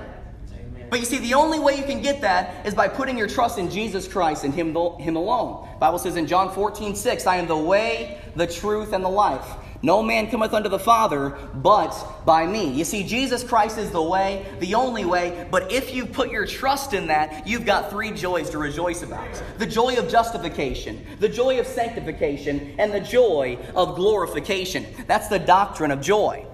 But 0.89 1.00
you 1.00 1.05
see, 1.05 1.19
the 1.19 1.36
only 1.36 1.60
way 1.60 1.77
you 1.77 1.84
can 1.84 2.01
get 2.01 2.22
that 2.22 2.65
is 2.65 2.74
by 2.74 2.88
putting 2.88 3.17
your 3.17 3.27
trust 3.27 3.58
in 3.58 3.69
Jesus 3.69 4.08
Christ 4.08 4.43
and 4.43 4.53
Him, 4.53 4.75
Him 5.00 5.15
alone. 5.15 5.67
The 5.74 5.79
Bible 5.79 6.00
says 6.00 6.15
in 6.15 6.27
John 6.27 6.53
14, 6.53 6.96
6, 6.96 7.27
I 7.27 7.38
am 7.38 7.48
the 7.48 7.58
way, 7.58 8.19
the 8.36 8.48
truth, 8.48 8.93
and 8.93 9.03
the 9.03 9.10
life. 9.10 9.46
No 9.81 10.03
man 10.03 10.29
cometh 10.29 10.53
unto 10.53 10.67
the 10.67 10.79
Father 10.79 11.29
but 11.53 11.96
by 12.25 12.46
me. 12.46 12.69
You 12.74 12.84
see, 12.84 13.03
Jesus 13.03 13.43
Christ 13.43 13.77
is 13.77 13.91
the 13.91 14.01
way, 14.01 14.46
the 14.60 14.75
only 14.75 15.05
way, 15.05 15.48
but 15.50 15.72
if 15.72 15.93
you 15.93 16.05
put 16.05 16.31
your 16.31 16.46
trust 16.46 16.93
in 16.93 17.08
that, 17.08 17.48
you've 17.48 17.65
got 17.65 17.89
three 17.89 18.12
joys 18.12 18.50
to 18.50 18.58
rejoice 18.58 19.03
about 19.03 19.29
the 19.58 19.65
joy 19.65 19.96
of 19.96 20.10
justification, 20.10 21.05
the 21.19 21.29
joy 21.29 21.60
of 21.60 21.67
sanctification, 21.67 22.75
and 22.77 22.91
the 22.91 23.00
joy 23.00 23.58
of 23.74 23.96
glorification. 23.96 24.86
That's 25.08 25.29
the 25.29 25.39
doctrine 25.39 25.91
of 25.91 26.01
joy. 26.01 26.46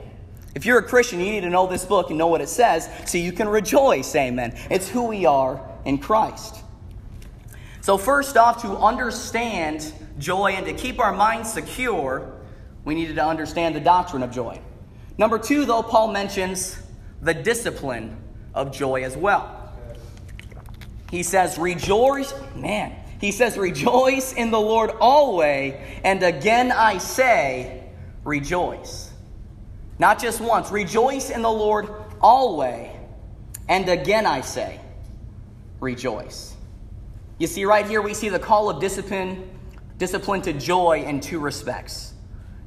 If 0.55 0.65
you're 0.65 0.79
a 0.79 0.83
Christian, 0.83 1.19
you 1.19 1.33
need 1.33 1.41
to 1.41 1.49
know 1.49 1.67
this 1.67 1.83
book 1.83 2.09
and 2.09 2.17
know 2.17 2.27
what 2.27 2.39
it 2.39 2.47
says 2.47 2.89
so 3.05 3.17
you 3.17 3.33
can 3.33 3.49
rejoice. 3.49 4.15
Amen. 4.15 4.57
It's 4.71 4.87
who 4.87 5.03
we 5.07 5.25
are 5.25 5.61
in 5.83 5.97
Christ. 5.97 6.63
So, 7.81 7.97
first 7.97 8.37
off, 8.37 8.61
to 8.61 8.69
understand 8.77 9.93
joy 10.17 10.53
and 10.53 10.65
to 10.65 10.73
keep 10.73 10.99
our 10.99 11.13
minds 11.13 11.53
secure, 11.53 12.39
we 12.85 12.95
needed 12.95 13.17
to 13.17 13.25
understand 13.25 13.75
the 13.75 13.81
doctrine 13.81 14.23
of 14.23 14.31
joy. 14.31 14.59
Number 15.17 15.37
two, 15.37 15.65
though, 15.65 15.83
Paul 15.83 16.11
mentions 16.11 16.81
the 17.21 17.33
discipline 17.33 18.17
of 18.53 18.71
joy 18.71 19.03
as 19.03 19.17
well. 19.17 19.73
He 21.11 21.21
says, 21.21 21.57
Rejoice, 21.57 22.33
man, 22.55 22.95
he 23.19 23.31
says, 23.31 23.57
Rejoice 23.57 24.33
in 24.33 24.51
the 24.51 24.59
Lord 24.59 24.91
always, 24.99 25.75
and 26.03 26.23
again 26.23 26.71
I 26.71 26.97
say, 26.97 27.83
Rejoice. 28.23 29.11
Not 29.97 30.19
just 30.19 30.41
once. 30.41 30.71
Rejoice 30.71 31.29
in 31.29 31.41
the 31.41 31.51
Lord 31.51 31.89
always. 32.21 32.89
And 33.67 33.89
again 33.89 34.25
I 34.25 34.41
say, 34.41 34.79
rejoice. 35.79 36.55
You 37.37 37.47
see, 37.47 37.65
right 37.65 37.85
here 37.85 38.01
we 38.01 38.13
see 38.13 38.29
the 38.29 38.39
call 38.39 38.69
of 38.69 38.79
discipline, 38.79 39.49
discipline 39.97 40.41
to 40.43 40.53
joy 40.53 41.03
in 41.05 41.19
two 41.19 41.39
respects. 41.39 42.13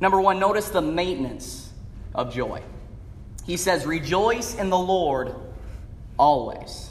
Number 0.01 0.21
one, 0.21 0.39
notice 0.39 0.69
the 0.69 0.83
maintenance 0.83 1.71
of 2.15 2.33
joy. 2.33 2.63
He 3.45 3.57
says, 3.57 3.87
Rejoice 3.87 4.55
in 4.55 4.71
the 4.71 4.79
Lord 4.79 5.35
always. 6.19 6.91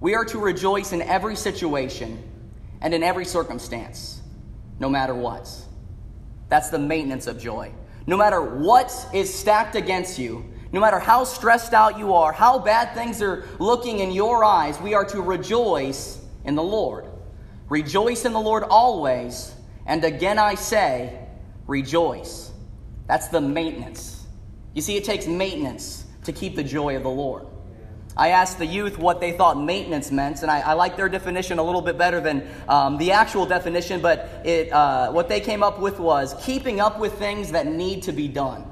We 0.00 0.14
are 0.14 0.24
to 0.26 0.38
rejoice 0.38 0.92
in 0.92 1.02
every 1.02 1.36
situation 1.36 2.22
and 2.80 2.94
in 2.94 3.02
every 3.02 3.24
circumstance, 3.24 4.22
no 4.78 4.88
matter 4.88 5.14
what. 5.14 5.50
That's 6.48 6.70
the 6.70 6.78
maintenance 6.78 7.26
of 7.26 7.38
joy. 7.38 7.72
No 8.10 8.16
matter 8.16 8.42
what 8.42 8.92
is 9.14 9.32
stacked 9.32 9.76
against 9.76 10.18
you, 10.18 10.44
no 10.72 10.80
matter 10.80 10.98
how 10.98 11.22
stressed 11.22 11.72
out 11.72 11.96
you 11.96 12.12
are, 12.12 12.32
how 12.32 12.58
bad 12.58 12.92
things 12.92 13.22
are 13.22 13.44
looking 13.60 14.00
in 14.00 14.10
your 14.10 14.42
eyes, 14.42 14.80
we 14.80 14.94
are 14.94 15.04
to 15.04 15.22
rejoice 15.22 16.20
in 16.44 16.56
the 16.56 16.62
Lord. 16.62 17.04
Rejoice 17.68 18.24
in 18.24 18.32
the 18.32 18.40
Lord 18.40 18.64
always, 18.64 19.54
and 19.86 20.02
again 20.02 20.40
I 20.40 20.56
say, 20.56 21.24
rejoice. 21.68 22.50
That's 23.06 23.28
the 23.28 23.40
maintenance. 23.40 24.26
You 24.74 24.82
see, 24.82 24.96
it 24.96 25.04
takes 25.04 25.28
maintenance 25.28 26.04
to 26.24 26.32
keep 26.32 26.56
the 26.56 26.64
joy 26.64 26.96
of 26.96 27.04
the 27.04 27.10
Lord. 27.10 27.46
I 28.20 28.28
asked 28.28 28.58
the 28.58 28.66
youth 28.66 28.98
what 28.98 29.18
they 29.18 29.32
thought 29.32 29.58
maintenance 29.58 30.10
meant, 30.10 30.42
and 30.42 30.50
I, 30.50 30.60
I 30.60 30.72
like 30.74 30.94
their 30.94 31.08
definition 31.08 31.58
a 31.58 31.62
little 31.62 31.80
bit 31.80 31.96
better 31.96 32.20
than 32.20 32.46
um, 32.68 32.98
the 32.98 33.12
actual 33.12 33.46
definition, 33.46 34.02
but 34.02 34.28
it, 34.44 34.70
uh, 34.70 35.10
what 35.10 35.30
they 35.30 35.40
came 35.40 35.62
up 35.62 35.80
with 35.80 35.98
was 35.98 36.34
keeping 36.44 36.80
up 36.80 36.98
with 36.98 37.14
things 37.14 37.52
that 37.52 37.66
need 37.66 38.02
to 38.02 38.12
be 38.12 38.28
done. 38.28 38.70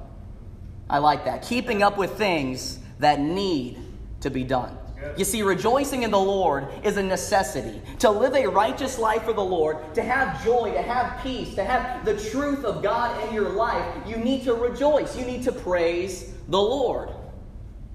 I 0.90 0.99
like 0.99 1.25
that. 1.25 1.40
Keeping 1.40 1.83
up 1.83 1.97
with 1.97 2.19
things 2.19 2.79
that 2.99 3.20
need 3.20 3.79
to 4.20 4.29
be 4.29 4.44
done. 4.44 4.77
You 5.16 5.25
see, 5.25 5.40
rejoicing 5.40 6.03
in 6.03 6.11
the 6.11 6.18
Lord 6.18 6.68
is 6.85 6.99
a 6.99 7.03
necessity. 7.03 7.81
To 8.01 8.11
live 8.11 8.35
a 8.35 8.46
righteous 8.49 8.99
life 8.99 9.23
for 9.23 9.33
the 9.33 9.42
Lord, 9.42 9.94
to 9.94 10.03
have 10.03 10.44
joy, 10.44 10.73
to 10.73 10.83
have 10.83 11.23
peace, 11.23 11.55
to 11.55 11.64
have 11.64 12.05
the 12.05 12.18
truth 12.31 12.66
of 12.66 12.83
God 12.83 13.27
in 13.27 13.33
your 13.33 13.49
life, 13.49 14.07
you 14.07 14.18
need 14.18 14.44
to 14.44 14.53
rejoice. 14.53 15.16
You 15.16 15.25
need 15.25 15.42
to 15.44 15.53
praise 15.53 16.35
the 16.49 16.61
Lord. 16.61 17.09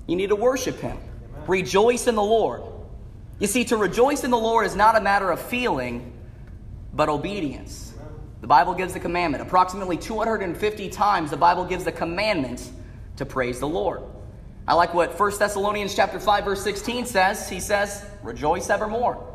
You 0.07 0.15
need 0.15 0.29
to 0.29 0.35
worship 0.35 0.79
Him. 0.79 0.97
Rejoice 1.47 2.07
in 2.07 2.15
the 2.15 2.23
Lord. 2.23 2.63
You 3.39 3.47
see, 3.47 3.65
to 3.65 3.77
rejoice 3.77 4.23
in 4.23 4.31
the 4.31 4.37
Lord 4.37 4.65
is 4.65 4.75
not 4.75 4.95
a 4.95 5.01
matter 5.01 5.31
of 5.31 5.41
feeling, 5.41 6.13
but 6.93 7.09
obedience. 7.09 7.93
The 8.41 8.47
Bible 8.47 8.73
gives 8.73 8.93
the 8.93 8.99
commandment. 8.99 9.41
Approximately 9.41 9.97
250 9.97 10.89
times 10.89 11.31
the 11.31 11.37
Bible 11.37 11.65
gives 11.65 11.83
the 11.83 11.91
commandment 11.91 12.71
to 13.15 13.25
praise 13.25 13.59
the 13.59 13.67
Lord. 13.67 14.01
I 14.67 14.75
like 14.75 14.93
what 14.93 15.17
1 15.17 15.39
Thessalonians 15.39 15.95
chapter 15.95 16.19
5 16.19 16.45
verse 16.45 16.63
16 16.63 17.05
says. 17.05 17.49
He 17.49 17.59
says, 17.59 18.05
"Rejoice 18.21 18.69
evermore." 18.69 19.32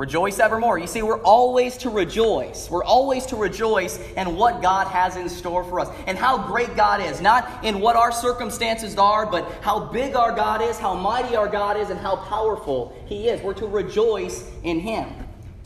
Rejoice 0.00 0.38
evermore. 0.38 0.78
You 0.78 0.86
see, 0.86 1.02
we're 1.02 1.20
always 1.20 1.76
to 1.76 1.90
rejoice. 1.90 2.70
We're 2.70 2.82
always 2.82 3.26
to 3.26 3.36
rejoice 3.36 3.98
in 4.16 4.34
what 4.34 4.62
God 4.62 4.86
has 4.86 5.16
in 5.16 5.28
store 5.28 5.62
for 5.62 5.78
us 5.78 5.90
and 6.06 6.16
how 6.16 6.46
great 6.46 6.74
God 6.74 7.02
is. 7.02 7.20
Not 7.20 7.62
in 7.62 7.80
what 7.80 7.96
our 7.96 8.10
circumstances 8.10 8.96
are, 8.96 9.26
but 9.26 9.46
how 9.60 9.78
big 9.78 10.16
our 10.16 10.34
God 10.34 10.62
is, 10.62 10.78
how 10.78 10.94
mighty 10.94 11.36
our 11.36 11.48
God 11.48 11.76
is, 11.76 11.90
and 11.90 12.00
how 12.00 12.16
powerful 12.16 12.96
He 13.04 13.28
is. 13.28 13.42
We're 13.42 13.52
to 13.52 13.66
rejoice 13.66 14.50
in 14.62 14.80
Him. 14.80 15.06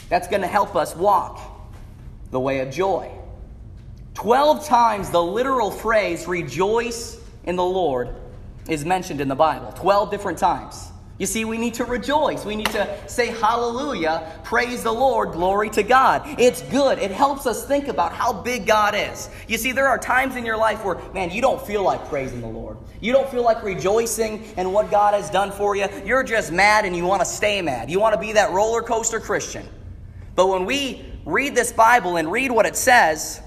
That's 0.08 0.26
going 0.26 0.42
to 0.42 0.48
help 0.48 0.74
us 0.74 0.96
walk 0.96 1.40
the 2.32 2.40
way 2.40 2.58
of 2.58 2.72
joy. 2.72 3.12
Twelve 4.14 4.66
times 4.66 5.10
the 5.10 5.22
literal 5.22 5.70
phrase, 5.70 6.26
rejoice 6.26 7.20
in 7.44 7.54
the 7.54 7.62
Lord, 7.62 8.08
is 8.68 8.84
mentioned 8.84 9.20
in 9.20 9.28
the 9.28 9.36
Bible. 9.36 9.70
Twelve 9.70 10.10
different 10.10 10.38
times. 10.38 10.90
You 11.16 11.26
see, 11.26 11.44
we 11.44 11.58
need 11.58 11.74
to 11.74 11.84
rejoice. 11.84 12.44
We 12.44 12.56
need 12.56 12.70
to 12.70 13.08
say 13.08 13.28
hallelujah, 13.28 14.32
praise 14.42 14.82
the 14.82 14.92
Lord, 14.92 15.32
glory 15.32 15.70
to 15.70 15.84
God. 15.84 16.22
It's 16.40 16.62
good. 16.62 16.98
It 16.98 17.12
helps 17.12 17.46
us 17.46 17.64
think 17.66 17.86
about 17.86 18.12
how 18.12 18.32
big 18.32 18.66
God 18.66 18.96
is. 18.96 19.30
You 19.46 19.56
see, 19.56 19.70
there 19.70 19.86
are 19.86 19.98
times 19.98 20.34
in 20.34 20.44
your 20.44 20.56
life 20.56 20.84
where, 20.84 20.98
man, 21.12 21.30
you 21.30 21.40
don't 21.40 21.64
feel 21.64 21.84
like 21.84 22.08
praising 22.08 22.40
the 22.40 22.48
Lord. 22.48 22.78
You 23.00 23.12
don't 23.12 23.28
feel 23.28 23.44
like 23.44 23.62
rejoicing 23.62 24.42
in 24.56 24.72
what 24.72 24.90
God 24.90 25.14
has 25.14 25.30
done 25.30 25.52
for 25.52 25.76
you. 25.76 25.86
You're 26.04 26.24
just 26.24 26.50
mad 26.50 26.84
and 26.84 26.96
you 26.96 27.04
want 27.04 27.20
to 27.20 27.26
stay 27.26 27.62
mad. 27.62 27.90
You 27.90 28.00
want 28.00 28.14
to 28.14 28.20
be 28.20 28.32
that 28.32 28.50
roller 28.50 28.82
coaster 28.82 29.20
Christian. 29.20 29.68
But 30.34 30.48
when 30.48 30.64
we 30.64 31.04
read 31.24 31.54
this 31.54 31.72
Bible 31.72 32.16
and 32.16 32.30
read 32.32 32.50
what 32.50 32.66
it 32.66 32.74
says, 32.74 33.40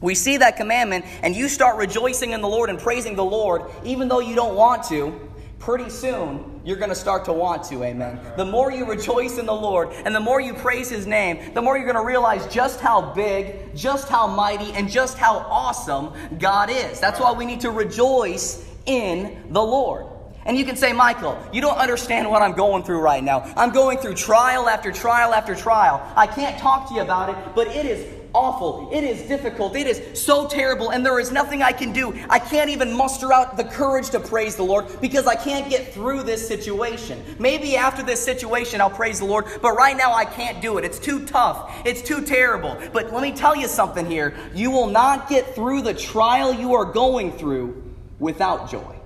we 0.00 0.14
see 0.14 0.36
that 0.36 0.56
commandment 0.56 1.04
and 1.22 1.34
you 1.34 1.48
start 1.48 1.76
rejoicing 1.76 2.30
in 2.30 2.40
the 2.40 2.48
Lord 2.48 2.70
and 2.70 2.78
praising 2.78 3.16
the 3.16 3.24
Lord, 3.24 3.62
even 3.84 4.06
though 4.06 4.20
you 4.20 4.36
don't 4.36 4.54
want 4.54 4.84
to 4.84 5.28
pretty 5.58 5.90
soon 5.90 6.57
you're 6.68 6.76
going 6.76 6.90
to 6.90 6.94
start 6.94 7.24
to 7.24 7.32
want 7.32 7.64
to. 7.64 7.82
Amen. 7.82 8.20
The 8.36 8.44
more 8.44 8.70
you 8.70 8.84
rejoice 8.84 9.38
in 9.38 9.46
the 9.46 9.54
Lord 9.54 9.88
and 10.04 10.14
the 10.14 10.20
more 10.20 10.38
you 10.38 10.52
praise 10.52 10.90
His 10.90 11.06
name, 11.06 11.54
the 11.54 11.62
more 11.62 11.78
you're 11.78 11.90
going 11.90 11.96
to 11.96 12.06
realize 12.06 12.46
just 12.52 12.80
how 12.80 13.00
big, 13.14 13.74
just 13.74 14.08
how 14.08 14.26
mighty, 14.26 14.72
and 14.72 14.90
just 14.90 15.16
how 15.16 15.38
awesome 15.38 16.12
God 16.38 16.68
is. 16.68 17.00
That's 17.00 17.20
why 17.20 17.32
we 17.32 17.46
need 17.46 17.60
to 17.62 17.70
rejoice 17.70 18.66
in 18.84 19.44
the 19.50 19.62
Lord. 19.62 20.06
And 20.44 20.56
you 20.56 20.64
can 20.64 20.76
say, 20.76 20.92
Michael, 20.92 21.38
you 21.52 21.60
don't 21.60 21.76
understand 21.76 22.30
what 22.30 22.42
I'm 22.42 22.54
going 22.54 22.82
through 22.82 23.00
right 23.00 23.22
now. 23.22 23.52
I'm 23.56 23.70
going 23.70 23.98
through 23.98 24.14
trial 24.14 24.68
after 24.68 24.90
trial 24.90 25.34
after 25.34 25.54
trial. 25.54 26.00
I 26.16 26.26
can't 26.26 26.58
talk 26.58 26.88
to 26.88 26.94
you 26.94 27.02
about 27.02 27.28
it, 27.30 27.54
but 27.54 27.66
it 27.68 27.84
is 27.84 28.06
awful. 28.34 28.88
It 28.92 29.04
is 29.04 29.22
difficult. 29.22 29.76
It 29.76 29.86
is 29.86 30.20
so 30.20 30.46
terrible, 30.46 30.90
and 30.90 31.04
there 31.04 31.18
is 31.18 31.32
nothing 31.32 31.62
I 31.62 31.72
can 31.72 31.92
do. 31.92 32.14
I 32.28 32.38
can't 32.38 32.70
even 32.70 32.96
muster 32.96 33.32
out 33.32 33.56
the 33.56 33.64
courage 33.64 34.10
to 34.10 34.20
praise 34.20 34.56
the 34.56 34.62
Lord 34.62 34.86
because 35.00 35.26
I 35.26 35.34
can't 35.34 35.68
get 35.68 35.92
through 35.92 36.22
this 36.22 36.46
situation. 36.46 37.22
Maybe 37.38 37.76
after 37.76 38.02
this 38.02 38.22
situation, 38.24 38.80
I'll 38.80 38.90
praise 38.90 39.18
the 39.18 39.24
Lord, 39.24 39.46
but 39.62 39.72
right 39.72 39.96
now 39.96 40.12
I 40.12 40.24
can't 40.24 40.60
do 40.60 40.78
it. 40.78 40.84
It's 40.84 40.98
too 40.98 41.26
tough. 41.26 41.74
It's 41.84 42.02
too 42.02 42.24
terrible. 42.24 42.78
But 42.92 43.12
let 43.12 43.22
me 43.22 43.32
tell 43.32 43.56
you 43.56 43.68
something 43.68 44.06
here 44.06 44.34
you 44.54 44.70
will 44.70 44.88
not 44.88 45.28
get 45.28 45.54
through 45.54 45.82
the 45.82 45.94
trial 45.94 46.52
you 46.52 46.74
are 46.74 46.84
going 46.84 47.32
through 47.32 47.82
without 48.18 48.70
joy. 48.70 48.97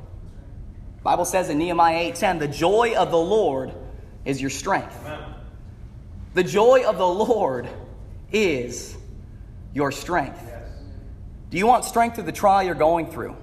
Bible 1.02 1.24
says 1.24 1.50
in 1.50 1.58
Nehemiah 1.58 2.12
8:10, 2.12 2.38
the 2.38 2.48
joy 2.48 2.94
of 2.96 3.10
the 3.10 3.18
Lord 3.18 3.72
is 4.24 4.40
your 4.40 4.50
strength. 4.50 4.98
The 6.34 6.44
joy 6.44 6.84
of 6.86 6.96
the 6.96 7.06
Lord 7.06 7.68
is 8.30 8.96
your 9.74 9.92
strength. 9.92 10.50
Do 11.50 11.58
you 11.58 11.66
want 11.66 11.84
strength 11.84 12.14
through 12.14 12.24
the 12.24 12.32
trial 12.32 12.62
you're 12.62 12.74
going 12.74 13.06
through? 13.06 13.36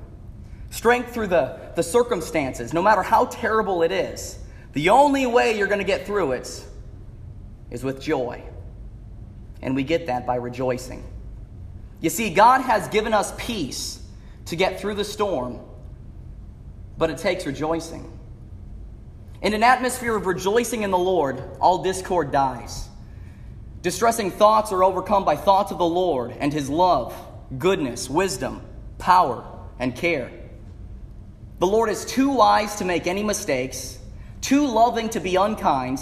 Strength 0.71 1.13
through 1.13 1.27
the, 1.27 1.59
the 1.75 1.83
circumstances, 1.83 2.73
no 2.73 2.81
matter 2.81 3.03
how 3.03 3.25
terrible 3.25 3.83
it 3.83 3.91
is. 3.91 4.39
The 4.73 4.89
only 4.89 5.25
way 5.25 5.57
you're 5.57 5.67
going 5.67 5.79
to 5.79 5.85
get 5.85 6.05
through 6.05 6.31
it 6.33 6.65
is 7.69 7.83
with 7.83 8.01
joy. 8.01 8.43
And 9.61 9.75
we 9.75 9.83
get 9.83 10.07
that 10.07 10.25
by 10.25 10.35
rejoicing. 10.35 11.03
You 12.01 12.09
see, 12.09 12.33
God 12.33 12.61
has 12.61 12.87
given 12.87 13.13
us 13.13 13.33
peace 13.37 14.01
to 14.45 14.55
get 14.55 14.79
through 14.79 14.95
the 14.95 15.03
storm, 15.03 15.59
but 16.99 17.09
it 17.09 17.17
takes 17.17 17.45
rejoicing. 17.47 18.19
In 19.41 19.53
an 19.53 19.63
atmosphere 19.63 20.15
of 20.15 20.25
rejoicing 20.25 20.83
in 20.83 20.91
the 20.91 20.97
Lord, 20.97 21.41
all 21.61 21.81
discord 21.81 22.31
dies. 22.31 22.89
Distressing 23.81 24.31
thoughts 24.31 24.73
are 24.73 24.83
overcome 24.83 25.23
by 25.23 25.37
thoughts 25.37 25.71
of 25.71 25.77
the 25.77 25.85
Lord 25.85 26.35
and 26.37 26.51
His 26.51 26.69
love, 26.69 27.15
goodness, 27.57 28.09
wisdom, 28.09 28.61
power, 28.97 29.45
and 29.79 29.95
care. 29.95 30.29
The 31.59 31.67
Lord 31.67 31.89
is 31.89 32.03
too 32.03 32.29
wise 32.31 32.75
to 32.75 32.85
make 32.85 33.07
any 33.07 33.23
mistakes, 33.23 33.97
too 34.41 34.67
loving 34.67 35.07
to 35.09 35.21
be 35.21 35.37
unkind, 35.37 35.99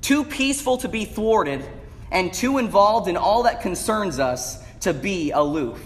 too 0.00 0.22
peaceful 0.22 0.78
to 0.78 0.88
be 0.88 1.04
thwarted, 1.04 1.68
and 2.12 2.32
too 2.32 2.58
involved 2.58 3.08
in 3.08 3.16
all 3.16 3.42
that 3.42 3.62
concerns 3.62 4.20
us 4.20 4.62
to 4.80 4.94
be 4.94 5.32
aloof. 5.32 5.80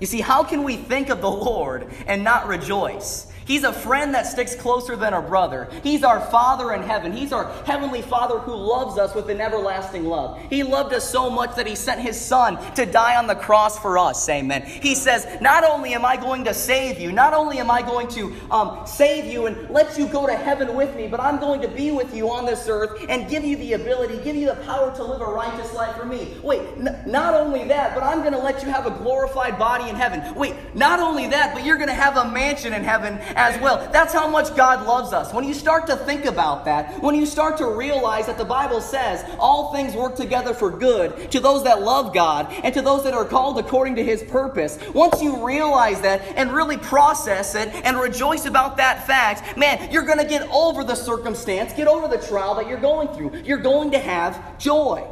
You 0.00 0.06
see, 0.06 0.20
how 0.20 0.42
can 0.42 0.64
we 0.64 0.76
think 0.76 1.10
of 1.10 1.20
the 1.20 1.30
Lord 1.30 1.92
and 2.06 2.24
not 2.24 2.48
rejoice? 2.48 3.31
He's 3.52 3.64
a 3.64 3.72
friend 3.74 4.14
that 4.14 4.26
sticks 4.26 4.54
closer 4.54 4.96
than 4.96 5.12
a 5.12 5.20
brother. 5.20 5.68
He's 5.82 6.04
our 6.04 6.22
Father 6.22 6.72
in 6.72 6.82
heaven. 6.82 7.12
He's 7.12 7.34
our 7.34 7.52
Heavenly 7.64 8.00
Father 8.00 8.38
who 8.38 8.54
loves 8.54 8.96
us 8.96 9.14
with 9.14 9.28
an 9.28 9.42
everlasting 9.42 10.06
love. 10.06 10.40
He 10.48 10.62
loved 10.62 10.94
us 10.94 11.06
so 11.10 11.28
much 11.28 11.54
that 11.56 11.66
He 11.66 11.74
sent 11.74 12.00
His 12.00 12.18
Son 12.18 12.56
to 12.76 12.86
die 12.86 13.16
on 13.16 13.26
the 13.26 13.34
cross 13.34 13.78
for 13.78 13.98
us. 13.98 14.26
Amen. 14.30 14.62
He 14.62 14.94
says, 14.94 15.26
Not 15.42 15.64
only 15.64 15.92
am 15.92 16.02
I 16.02 16.16
going 16.16 16.44
to 16.44 16.54
save 16.54 16.98
you, 16.98 17.12
not 17.12 17.34
only 17.34 17.58
am 17.58 17.70
I 17.70 17.82
going 17.82 18.08
to 18.08 18.34
um, 18.50 18.86
save 18.86 19.26
you 19.26 19.44
and 19.44 19.68
let 19.68 19.98
you 19.98 20.06
go 20.06 20.26
to 20.26 20.34
heaven 20.34 20.74
with 20.74 20.96
me, 20.96 21.06
but 21.06 21.20
I'm 21.20 21.38
going 21.38 21.60
to 21.60 21.68
be 21.68 21.90
with 21.90 22.16
you 22.16 22.30
on 22.30 22.46
this 22.46 22.66
earth 22.70 23.04
and 23.10 23.28
give 23.28 23.44
you 23.44 23.56
the 23.56 23.74
ability, 23.74 24.16
give 24.24 24.34
you 24.34 24.46
the 24.46 24.56
power 24.64 24.96
to 24.96 25.04
live 25.04 25.20
a 25.20 25.26
righteous 25.26 25.74
life 25.74 25.94
for 25.94 26.06
me. 26.06 26.38
Wait, 26.42 26.62
n- 26.78 27.02
not 27.04 27.34
only 27.34 27.68
that, 27.68 27.94
but 27.94 28.02
I'm 28.02 28.20
going 28.20 28.32
to 28.32 28.38
let 28.38 28.62
you 28.62 28.70
have 28.70 28.86
a 28.86 28.90
glorified 28.92 29.58
body 29.58 29.90
in 29.90 29.96
heaven. 29.96 30.34
Wait, 30.36 30.54
not 30.74 31.00
only 31.00 31.28
that, 31.28 31.52
but 31.52 31.66
you're 31.66 31.76
going 31.76 31.88
to 31.88 31.94
have 31.94 32.16
a 32.16 32.30
mansion 32.30 32.72
in 32.72 32.82
heaven 32.82 33.20
as 33.42 33.60
well. 33.60 33.88
That's 33.92 34.12
how 34.12 34.28
much 34.28 34.54
God 34.54 34.86
loves 34.86 35.12
us. 35.12 35.32
When 35.34 35.44
you 35.44 35.54
start 35.54 35.86
to 35.88 35.96
think 35.96 36.24
about 36.24 36.64
that, 36.64 37.02
when 37.02 37.14
you 37.14 37.26
start 37.26 37.56
to 37.58 37.66
realize 37.66 38.26
that 38.26 38.38
the 38.38 38.44
Bible 38.44 38.80
says 38.80 39.24
all 39.38 39.72
things 39.72 39.94
work 39.94 40.14
together 40.14 40.54
for 40.54 40.70
good 40.70 41.30
to 41.32 41.40
those 41.40 41.64
that 41.64 41.82
love 41.82 42.14
God 42.14 42.52
and 42.62 42.72
to 42.74 42.82
those 42.82 43.04
that 43.04 43.14
are 43.14 43.24
called 43.24 43.58
according 43.58 43.96
to 43.96 44.04
his 44.04 44.22
purpose, 44.22 44.78
once 44.94 45.20
you 45.22 45.44
realize 45.44 46.00
that 46.02 46.22
and 46.36 46.52
really 46.52 46.76
process 46.76 47.54
it 47.54 47.68
and 47.84 47.98
rejoice 47.98 48.46
about 48.46 48.76
that 48.76 49.06
fact, 49.06 49.56
man, 49.56 49.90
you're 49.92 50.06
going 50.06 50.18
to 50.18 50.24
get 50.24 50.48
over 50.50 50.84
the 50.84 50.94
circumstance, 50.94 51.72
get 51.72 51.88
over 51.88 52.08
the 52.08 52.24
trial 52.26 52.54
that 52.54 52.68
you're 52.68 52.80
going 52.80 53.08
through. 53.08 53.42
You're 53.44 53.58
going 53.58 53.90
to 53.90 53.98
have 53.98 54.58
joy. 54.58 55.06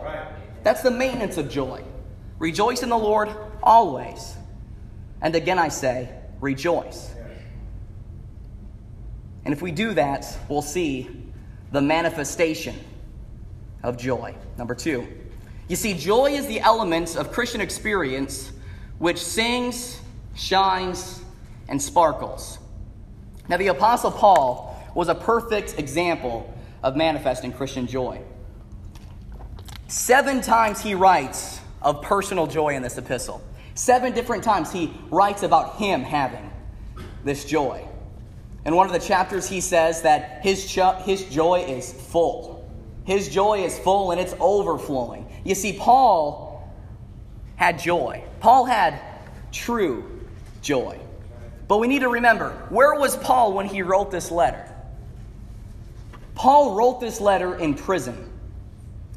That's 0.63 0.83
the 0.83 0.91
maintenance 0.91 1.37
of 1.37 1.51
joy. 1.51 1.83
Rejoice 2.39 2.83
in 2.83 2.89
the 2.89 2.99
Lord 2.99 3.29
always. 3.63 4.35
And 5.21 5.35
again, 5.35 5.59
I 5.59 5.69
say, 5.69 6.09
rejoice. 6.41 7.13
And 9.45 9.55
if 9.55 9.63
we 9.63 9.71
do 9.73 9.95
that, 9.95 10.27
we'll 10.49 10.63
see 10.63 11.09
the 11.73 11.81
manifestation 11.81 12.77
of 13.83 13.97
joy. 13.97 14.35
Number 14.59 14.75
two, 14.75 15.07
you 15.69 15.77
see, 15.77 15.95
joy 15.95 16.33
is 16.33 16.47
the 16.47 16.61
element 16.61 17.17
of 17.17 17.33
Christian 17.33 17.61
experience 17.61 18.53
which 18.99 19.19
sings, 19.19 20.01
shines, 20.35 21.23
and 21.69 21.81
sparkles. 21.81 22.59
Now, 23.49 23.57
the 23.57 23.69
Apostle 23.69 24.11
Paul 24.11 24.77
was 24.95 25.09
a 25.09 25.15
perfect 25.15 25.79
example 25.79 26.53
of 26.83 26.97
manifesting 26.97 27.53
Christian 27.53 27.87
joy. 27.87 28.21
Seven 29.87 30.41
times 30.41 30.81
he 30.81 30.95
writes 30.95 31.61
of 31.83 32.03
personal 32.03 32.47
joy 32.47 32.75
in 32.75 32.83
this 32.83 32.99
epistle. 32.99 33.43
Seven 33.75 34.13
different 34.13 34.45
times 34.45 34.73
he 34.73 34.93
writes 35.11 35.43
about 35.43 35.77
him 35.77 36.03
having 36.03 36.51
this 37.25 37.45
joy. 37.45 37.87
In 38.65 38.75
one 38.75 38.87
of 38.87 38.93
the 38.93 38.99
chapters, 38.99 39.49
he 39.49 39.61
says 39.61 40.03
that 40.03 40.41
his, 40.43 40.71
his 41.05 41.25
joy 41.25 41.65
is 41.67 41.93
full. 41.93 42.69
His 43.05 43.29
joy 43.29 43.65
is 43.65 43.79
full 43.79 44.11
and 44.11 44.21
it's 44.21 44.35
overflowing. 44.39 45.27
You 45.45 45.55
see, 45.55 45.73
Paul 45.73 46.71
had 47.57 47.79
joy. 47.79 48.23
Paul 48.41 48.67
had 48.67 49.01
true 49.53 50.21
joy. 50.63 50.99
But 51.69 51.79
we 51.79 51.89
need 51.89 52.01
to 52.01 52.09
remember 52.09 52.51
where 52.69 52.95
was 52.95 53.17
Paul 53.17 53.53
when 53.53 53.67
he 53.67 53.83
wrote 53.83 54.11
this 54.11 54.31
letter? 54.31 54.67
Paul 56.35 56.75
wrote 56.75 57.01
this 57.01 57.21
letter 57.21 57.57
in 57.57 57.75
prison. 57.75 58.31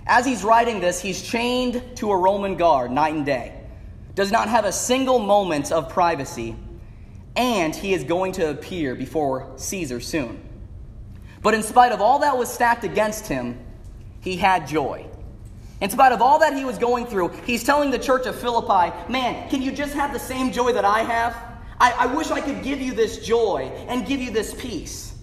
As 0.06 0.26
he's 0.26 0.44
writing 0.44 0.80
this, 0.80 1.02
he's 1.02 1.22
chained 1.22 1.82
to 1.98 2.12
a 2.12 2.18
Roman 2.18 2.56
guard 2.56 2.92
night 2.92 3.14
and 3.14 3.26
day, 3.26 3.60
does 4.16 4.32
not 4.32 4.50
have 4.50 4.66
a 4.66 4.72
single 4.72 5.20
moment 5.20 5.72
of 5.72 5.90
privacy 5.90 6.56
and 7.36 7.76
he 7.76 7.94
is 7.94 8.04
going 8.04 8.34
to 8.34 8.50
appear 8.50 8.96
before 8.96 9.52
Caesar 9.56 10.00
soon. 10.00 10.42
But 11.42 11.54
in 11.54 11.64
spite 11.64 11.92
of 11.92 12.02
all 12.02 12.20
that 12.20 12.38
was 12.38 12.52
stacked 12.52 12.84
against 12.84 13.28
him, 13.28 13.60
he 14.22 14.38
had 14.38 14.68
joy. 14.68 15.06
In 15.82 15.90
spite 15.90 16.14
of 16.14 16.22
all 16.22 16.40
that 16.40 16.56
he 16.56 16.64
was 16.64 16.78
going 16.78 17.06
through, 17.06 17.30
he's 17.46 17.64
telling 17.64 17.92
the 17.92 18.00
church 18.00 18.26
of 18.26 18.36
Philippi, 18.36 18.96
Man, 19.12 19.50
can 19.50 19.62
you 19.62 19.72
just 19.72 19.94
have 19.94 20.14
the 20.14 20.20
same 20.20 20.52
joy 20.52 20.72
that 20.74 20.86
I 20.86 21.00
have? 21.00 21.36
I, 21.80 21.92
I 21.92 22.06
wish 22.06 22.32
I 22.32 22.40
could 22.40 22.64
give 22.64 22.80
you 22.80 22.94
this 22.94 23.26
joy 23.26 23.70
and 23.88 24.06
give 24.06 24.22
you 24.22 24.32
this 24.32 24.54
peace. 24.54 25.14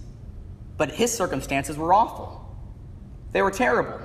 But 0.77 0.91
his 0.91 1.11
circumstances 1.11 1.77
were 1.77 1.93
awful, 1.93 2.55
they 3.31 3.41
were 3.41 3.51
terrible. 3.51 3.99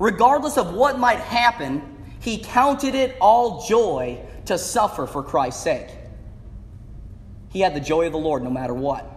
Regardless 0.00 0.58
of 0.58 0.74
what 0.74 0.98
might 0.98 1.20
happen, 1.20 1.82
he 2.18 2.38
counted 2.38 2.96
it 2.96 3.16
all 3.20 3.64
joy 3.68 4.18
to 4.46 4.58
suffer 4.58 5.06
for 5.06 5.22
Christ's 5.22 5.62
sake. 5.62 5.88
He 7.54 7.60
had 7.60 7.72
the 7.72 7.80
joy 7.80 8.06
of 8.06 8.12
the 8.12 8.18
Lord 8.18 8.42
no 8.42 8.50
matter 8.50 8.74
what. 8.74 9.08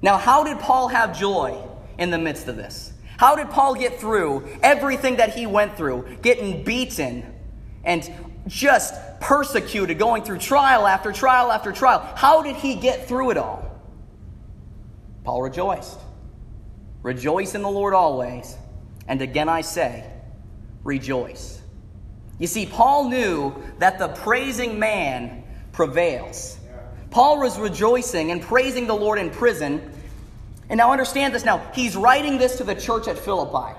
Now, 0.00 0.16
how 0.16 0.42
did 0.42 0.58
Paul 0.58 0.88
have 0.88 1.16
joy 1.16 1.62
in 1.98 2.10
the 2.10 2.18
midst 2.18 2.48
of 2.48 2.56
this? 2.56 2.94
How 3.18 3.36
did 3.36 3.50
Paul 3.50 3.74
get 3.74 4.00
through 4.00 4.48
everything 4.62 5.16
that 5.16 5.34
he 5.34 5.46
went 5.46 5.76
through, 5.76 6.16
getting 6.22 6.64
beaten 6.64 7.24
and 7.84 8.10
just 8.46 8.94
persecuted, 9.20 9.98
going 9.98 10.24
through 10.24 10.38
trial 10.38 10.86
after 10.86 11.12
trial 11.12 11.52
after 11.52 11.72
trial? 11.72 12.00
How 12.16 12.42
did 12.42 12.56
he 12.56 12.74
get 12.74 13.06
through 13.06 13.32
it 13.32 13.36
all? 13.36 13.70
Paul 15.24 15.42
rejoiced. 15.42 15.98
Rejoice 17.02 17.54
in 17.54 17.60
the 17.60 17.70
Lord 17.70 17.92
always. 17.92 18.56
And 19.06 19.20
again 19.20 19.50
I 19.50 19.60
say, 19.60 20.10
rejoice. 20.84 21.60
You 22.38 22.46
see, 22.46 22.64
Paul 22.64 23.10
knew 23.10 23.54
that 23.78 23.98
the 23.98 24.08
praising 24.08 24.78
man 24.78 25.44
prevails. 25.72 26.58
Paul 27.14 27.38
was 27.38 27.56
rejoicing 27.60 28.32
and 28.32 28.42
praising 28.42 28.88
the 28.88 28.94
Lord 28.94 29.20
in 29.20 29.30
prison. 29.30 29.80
And 30.68 30.76
now 30.76 30.90
understand 30.90 31.32
this 31.32 31.44
now. 31.44 31.58
He's 31.72 31.94
writing 31.94 32.38
this 32.38 32.56
to 32.56 32.64
the 32.64 32.74
church 32.74 33.06
at 33.06 33.16
Philippi. 33.16 33.78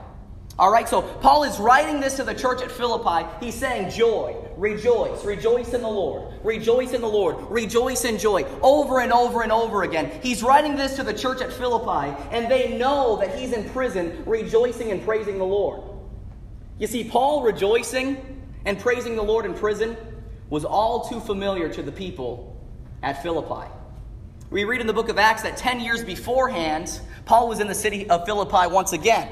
All 0.57 0.71
right, 0.71 0.87
so 0.87 1.01
Paul 1.01 1.43
is 1.43 1.59
writing 1.59 1.99
this 1.99 2.15
to 2.15 2.23
the 2.23 2.33
church 2.33 2.61
at 2.61 2.71
Philippi. 2.71 3.27
He's 3.41 3.53
saying, 3.53 3.89
Joy, 3.91 4.37
rejoice, 4.55 5.25
rejoice 5.25 5.73
in 5.73 5.81
the 5.81 5.89
Lord, 5.89 6.33
rejoice 6.45 6.93
in 6.93 7.01
the 7.01 7.09
Lord, 7.09 7.35
rejoice 7.51 8.05
in 8.05 8.17
joy, 8.17 8.45
over 8.61 9.01
and 9.01 9.11
over 9.11 9.41
and 9.41 9.51
over 9.51 9.83
again. 9.83 10.17
He's 10.23 10.41
writing 10.41 10.77
this 10.77 10.95
to 10.95 11.03
the 11.03 11.13
church 11.13 11.41
at 11.41 11.51
Philippi, 11.51 12.15
and 12.31 12.49
they 12.49 12.77
know 12.77 13.17
that 13.17 13.37
he's 13.37 13.51
in 13.51 13.69
prison, 13.71 14.23
rejoicing 14.25 14.91
and 14.91 15.03
praising 15.03 15.39
the 15.39 15.43
Lord. 15.43 15.81
You 16.79 16.87
see, 16.87 17.03
Paul 17.03 17.43
rejoicing 17.43 18.45
and 18.63 18.79
praising 18.79 19.17
the 19.17 19.23
Lord 19.23 19.45
in 19.45 19.53
prison 19.53 19.97
was 20.49 20.63
all 20.63 21.09
too 21.09 21.19
familiar 21.19 21.67
to 21.67 21.83
the 21.83 21.91
people 21.91 22.54
at 23.05 23.21
Philippi. 23.21 23.69
We 24.49 24.63
read 24.63 24.81
in 24.81 24.87
the 24.87 24.93
book 24.93 25.09
of 25.09 25.19
Acts 25.19 25.43
that 25.43 25.57
10 25.57 25.79
years 25.79 26.03
beforehand, 26.03 26.99
Paul 27.25 27.47
was 27.47 27.59
in 27.59 27.67
the 27.67 27.75
city 27.75 28.09
of 28.09 28.25
Philippi 28.25 28.67
once 28.67 28.93
again. 28.93 29.29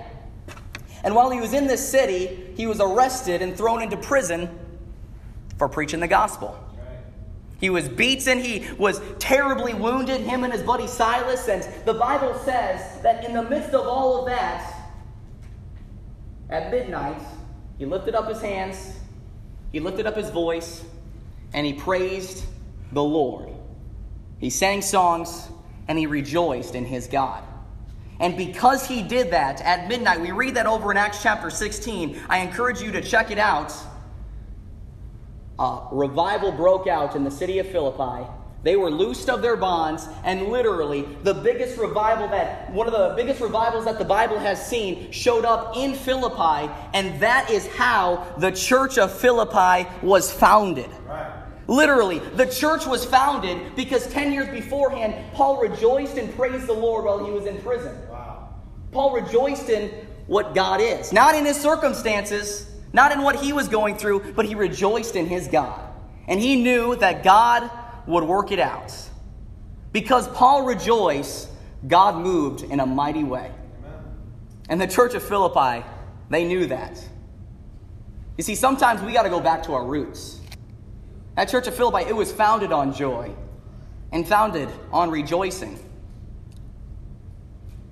And 1.03 1.15
while 1.15 1.31
he 1.31 1.41
was 1.41 1.53
in 1.53 1.67
this 1.67 1.85
city, 1.87 2.53
he 2.55 2.67
was 2.67 2.79
arrested 2.79 3.41
and 3.41 3.57
thrown 3.57 3.81
into 3.81 3.97
prison 3.97 4.47
for 5.57 5.67
preaching 5.67 5.99
the 5.99 6.07
gospel. 6.07 6.57
He 7.59 7.69
was 7.69 7.89
beaten, 7.89 8.39
he 8.39 8.69
was 8.77 9.01
terribly 9.19 9.73
wounded, 9.73 10.21
him 10.21 10.43
and 10.43 10.53
his 10.53 10.61
buddy 10.61 10.87
Silas. 10.87 11.47
And 11.47 11.63
the 11.85 11.93
Bible 11.95 12.35
says 12.45 13.01
that 13.01 13.25
in 13.25 13.33
the 13.33 13.43
midst 13.43 13.73
of 13.73 13.87
all 13.87 14.19
of 14.19 14.25
that, 14.27 14.71
at 16.49 16.69
midnight, 16.69 17.21
he 17.79 17.85
lifted 17.85 18.13
up 18.13 18.27
his 18.27 18.41
hands, 18.41 18.93
he 19.71 19.79
lifted 19.79 20.05
up 20.05 20.15
his 20.15 20.29
voice, 20.29 20.83
and 21.53 21.65
he 21.65 21.73
praised 21.73 22.45
the 22.91 23.03
Lord. 23.03 23.52
He 24.43 24.49
sang 24.49 24.81
songs 24.81 25.47
and 25.87 25.97
he 25.97 26.05
rejoiced 26.05 26.75
in 26.75 26.83
his 26.83 27.07
God. 27.07 27.41
And 28.19 28.35
because 28.35 28.85
he 28.85 29.01
did 29.01 29.31
that 29.31 29.61
at 29.61 29.87
midnight, 29.87 30.19
we 30.19 30.33
read 30.33 30.55
that 30.55 30.65
over 30.65 30.91
in 30.91 30.97
Acts 30.97 31.23
chapter 31.23 31.49
16. 31.49 32.19
I 32.27 32.39
encourage 32.39 32.81
you 32.81 32.91
to 32.91 33.01
check 33.01 33.31
it 33.31 33.37
out. 33.37 33.73
Uh, 35.57 35.87
revival 35.93 36.51
broke 36.51 36.87
out 36.87 37.15
in 37.15 37.23
the 37.23 37.31
city 37.31 37.59
of 37.59 37.67
Philippi. 37.69 38.27
They 38.63 38.75
were 38.75 38.91
loosed 38.91 39.29
of 39.29 39.41
their 39.41 39.55
bonds, 39.55 40.09
and 40.25 40.49
literally, 40.49 41.03
the 41.23 41.33
biggest 41.33 41.77
revival 41.77 42.27
that, 42.27 42.69
one 42.71 42.87
of 42.87 42.93
the 42.93 43.13
biggest 43.15 43.39
revivals 43.39 43.85
that 43.85 43.97
the 43.97 44.05
Bible 44.05 44.39
has 44.39 44.65
seen, 44.65 45.09
showed 45.11 45.45
up 45.45 45.77
in 45.77 45.93
Philippi, 45.93 46.69
and 46.93 47.17
that 47.21 47.49
is 47.49 47.67
how 47.67 48.33
the 48.37 48.51
church 48.51 48.97
of 48.97 49.17
Philippi 49.17 49.89
was 50.01 50.31
founded. 50.33 50.89
Right. 51.05 51.42
Literally, 51.67 52.19
the 52.19 52.45
church 52.45 52.85
was 52.85 53.05
founded 53.05 53.75
because 53.75 54.07
10 54.07 54.33
years 54.33 54.49
beforehand, 54.49 55.15
Paul 55.33 55.61
rejoiced 55.61 56.17
and 56.17 56.33
praised 56.35 56.67
the 56.67 56.73
Lord 56.73 57.05
while 57.05 57.25
he 57.25 57.31
was 57.31 57.45
in 57.45 57.61
prison. 57.61 57.95
Wow. 58.09 58.49
Paul 58.91 59.13
rejoiced 59.13 59.69
in 59.69 59.89
what 60.27 60.53
God 60.53 60.81
is, 60.81 61.13
not 61.13 61.35
in 61.35 61.45
his 61.45 61.59
circumstances, 61.59 62.69
not 62.91 63.11
in 63.11 63.21
what 63.21 63.37
he 63.37 63.53
was 63.53 63.67
going 63.67 63.97
through, 63.97 64.33
but 64.33 64.45
he 64.45 64.55
rejoiced 64.55 65.15
in 65.15 65.25
his 65.25 65.47
God. 65.47 65.79
And 66.27 66.39
he 66.39 66.61
knew 66.61 66.95
that 66.97 67.23
God 67.23 67.69
would 68.07 68.23
work 68.23 68.51
it 68.51 68.59
out. 68.59 68.93
Because 69.91 70.27
Paul 70.29 70.63
rejoiced, 70.63 71.49
God 71.87 72.17
moved 72.17 72.63
in 72.63 72.79
a 72.79 72.85
mighty 72.85 73.23
way. 73.23 73.51
Amen. 73.79 74.03
And 74.69 74.81
the 74.81 74.87
church 74.87 75.13
of 75.13 75.23
Philippi, 75.23 75.85
they 76.29 76.45
knew 76.45 76.67
that. 76.67 77.01
You 78.37 78.43
see, 78.43 78.55
sometimes 78.55 79.01
we 79.01 79.13
got 79.13 79.23
to 79.23 79.29
go 79.29 79.39
back 79.39 79.63
to 79.63 79.73
our 79.73 79.85
roots. 79.85 80.39
That 81.35 81.49
church 81.49 81.67
of 81.67 81.75
Philippi, 81.75 82.07
it 82.07 82.15
was 82.15 82.31
founded 82.31 82.71
on 82.71 82.93
joy 82.93 83.33
and 84.11 84.27
founded 84.27 84.69
on 84.91 85.09
rejoicing. 85.09 85.79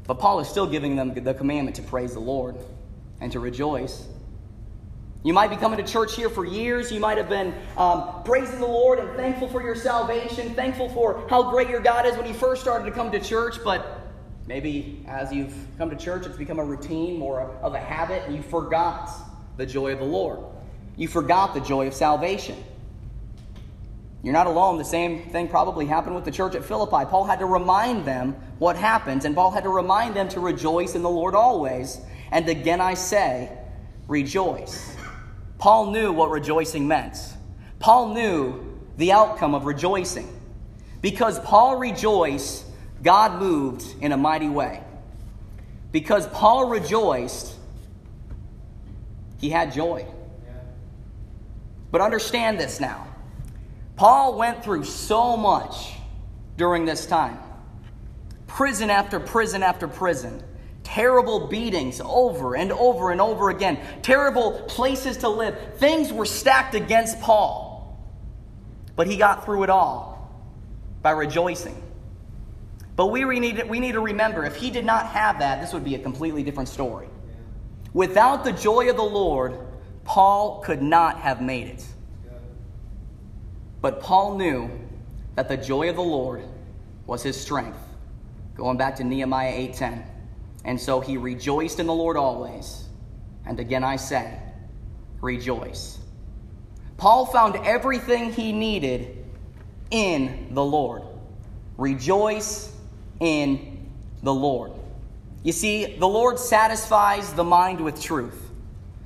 But 0.05 0.19
Paul 0.19 0.39
is 0.39 0.47
still 0.47 0.67
giving 0.67 0.95
them 0.95 1.13
the 1.13 1.33
commandment 1.33 1.75
to 1.77 1.81
praise 1.81 2.13
the 2.13 2.19
Lord 2.19 2.55
and 3.19 3.31
to 3.31 3.39
rejoice. 3.39 4.07
You 5.23 5.33
might 5.33 5.49
be 5.49 5.55
coming 5.55 5.77
to 5.77 5.89
church 5.89 6.15
here 6.15 6.29
for 6.29 6.45
years. 6.45 6.91
You 6.91 6.99
might 6.99 7.17
have 7.17 7.29
been 7.29 7.53
um, 7.77 8.23
praising 8.23 8.59
the 8.59 8.67
Lord 8.67 8.99
and 8.99 9.09
thankful 9.15 9.47
for 9.47 9.61
your 9.61 9.75
salvation, 9.75 10.55
thankful 10.55 10.89
for 10.89 11.27
how 11.29 11.51
great 11.51 11.69
your 11.69 11.79
God 11.79 12.05
is 12.07 12.15
when 12.17 12.25
you 12.25 12.33
first 12.33 12.61
started 12.61 12.85
to 12.85 12.91
come 12.91 13.11
to 13.11 13.19
church. 13.19 13.57
But 13.63 14.01
maybe 14.47 15.05
as 15.07 15.31
you've 15.31 15.53
come 15.77 15.91
to 15.91 15.95
church, 15.95 16.25
it's 16.25 16.37
become 16.37 16.57
a 16.57 16.65
routine, 16.65 17.19
more 17.19 17.41
of 17.61 17.75
a 17.75 17.79
habit, 17.79 18.23
and 18.25 18.35
you 18.35 18.41
forgot 18.41 19.11
the 19.57 19.65
joy 19.65 19.93
of 19.93 19.99
the 19.99 20.05
Lord. 20.05 20.39
You 20.97 21.07
forgot 21.07 21.53
the 21.53 21.61
joy 21.61 21.85
of 21.87 21.93
salvation. 21.93 22.61
You're 24.23 24.33
not 24.33 24.47
alone. 24.47 24.77
The 24.77 24.85
same 24.85 25.29
thing 25.29 25.47
probably 25.47 25.85
happened 25.87 26.15
with 26.15 26.25
the 26.25 26.31
church 26.31 26.53
at 26.53 26.63
Philippi. 26.63 27.05
Paul 27.09 27.23
had 27.23 27.39
to 27.39 27.45
remind 27.45 28.05
them 28.05 28.35
what 28.59 28.75
happens, 28.75 29.25
and 29.25 29.33
Paul 29.33 29.51
had 29.51 29.63
to 29.63 29.69
remind 29.69 30.15
them 30.15 30.29
to 30.29 30.39
rejoice 30.39 30.93
in 30.93 31.01
the 31.01 31.09
Lord 31.09 31.33
always. 31.33 31.99
And 32.31 32.47
again 32.47 32.81
I 32.81 32.93
say, 32.93 33.57
rejoice. 34.07 34.95
Paul 35.57 35.91
knew 35.91 36.11
what 36.11 36.29
rejoicing 36.29 36.87
meant. 36.87 37.17
Paul 37.79 38.13
knew 38.13 38.79
the 38.97 39.11
outcome 39.11 39.55
of 39.55 39.65
rejoicing. 39.65 40.27
Because 41.01 41.39
Paul 41.39 41.77
rejoiced, 41.77 42.65
God 43.01 43.39
moved 43.39 43.83
in 44.01 44.11
a 44.11 44.17
mighty 44.17 44.49
way. 44.49 44.83
Because 45.91 46.27
Paul 46.27 46.69
rejoiced, 46.69 47.55
he 49.39 49.49
had 49.49 49.73
joy. 49.73 50.05
But 51.89 52.01
understand 52.01 52.59
this 52.59 52.79
now. 52.79 53.07
Paul 54.01 54.35
went 54.35 54.63
through 54.63 54.85
so 54.85 55.37
much 55.37 55.93
during 56.57 56.85
this 56.85 57.05
time 57.05 57.37
prison 58.47 58.89
after 58.89 59.19
prison 59.19 59.61
after 59.61 59.87
prison 59.87 60.43
terrible 60.81 61.45
beatings 61.45 62.01
over 62.03 62.55
and 62.55 62.71
over 62.71 63.11
and 63.11 63.21
over 63.21 63.51
again, 63.51 63.77
terrible 64.01 64.53
places 64.63 65.17
to 65.17 65.29
live. 65.29 65.55
Things 65.75 66.11
were 66.11 66.25
stacked 66.25 66.73
against 66.73 67.21
Paul. 67.21 67.95
But 68.95 69.05
he 69.05 69.17
got 69.17 69.45
through 69.45 69.65
it 69.65 69.69
all 69.69 70.35
by 71.03 71.11
rejoicing. 71.11 71.79
But 72.95 73.05
we 73.11 73.39
need, 73.39 73.69
we 73.69 73.79
need 73.79 73.91
to 73.91 74.01
remember 74.01 74.45
if 74.45 74.55
he 74.55 74.71
did 74.71 74.83
not 74.83 75.05
have 75.09 75.37
that, 75.37 75.61
this 75.61 75.73
would 75.73 75.83
be 75.83 75.93
a 75.93 75.99
completely 75.99 76.41
different 76.41 76.69
story. 76.69 77.07
Without 77.93 78.43
the 78.45 78.51
joy 78.51 78.89
of 78.89 78.95
the 78.95 79.03
Lord, 79.03 79.59
Paul 80.05 80.61
could 80.61 80.81
not 80.81 81.19
have 81.19 81.39
made 81.39 81.67
it. 81.67 81.85
But 83.81 84.01
Paul 84.01 84.37
knew 84.37 84.69
that 85.35 85.49
the 85.49 85.57
joy 85.57 85.89
of 85.89 85.95
the 85.95 86.03
Lord 86.03 86.43
was 87.07 87.23
his 87.23 87.39
strength. 87.39 87.79
Going 88.55 88.77
back 88.77 88.95
to 88.97 89.03
Nehemiah 89.03 89.53
8:10. 89.53 90.05
And 90.63 90.79
so 90.79 90.99
he 90.99 91.17
rejoiced 91.17 91.79
in 91.79 91.87
the 91.87 91.93
Lord 91.93 92.17
always. 92.17 92.85
And 93.45 93.59
again 93.59 93.83
I 93.83 93.95
say, 93.95 94.39
rejoice. 95.19 95.97
Paul 96.97 97.25
found 97.25 97.55
everything 97.55 98.31
he 98.31 98.51
needed 98.51 99.25
in 99.89 100.53
the 100.53 100.63
Lord. 100.63 101.01
Rejoice 101.77 102.71
in 103.19 103.89
the 104.21 104.33
Lord. 104.33 104.71
You 105.43 105.51
see, 105.51 105.97
the 105.97 106.07
Lord 106.07 106.37
satisfies 106.37 107.33
the 107.33 107.43
mind 107.43 107.81
with 107.81 107.99
truth, 107.99 108.51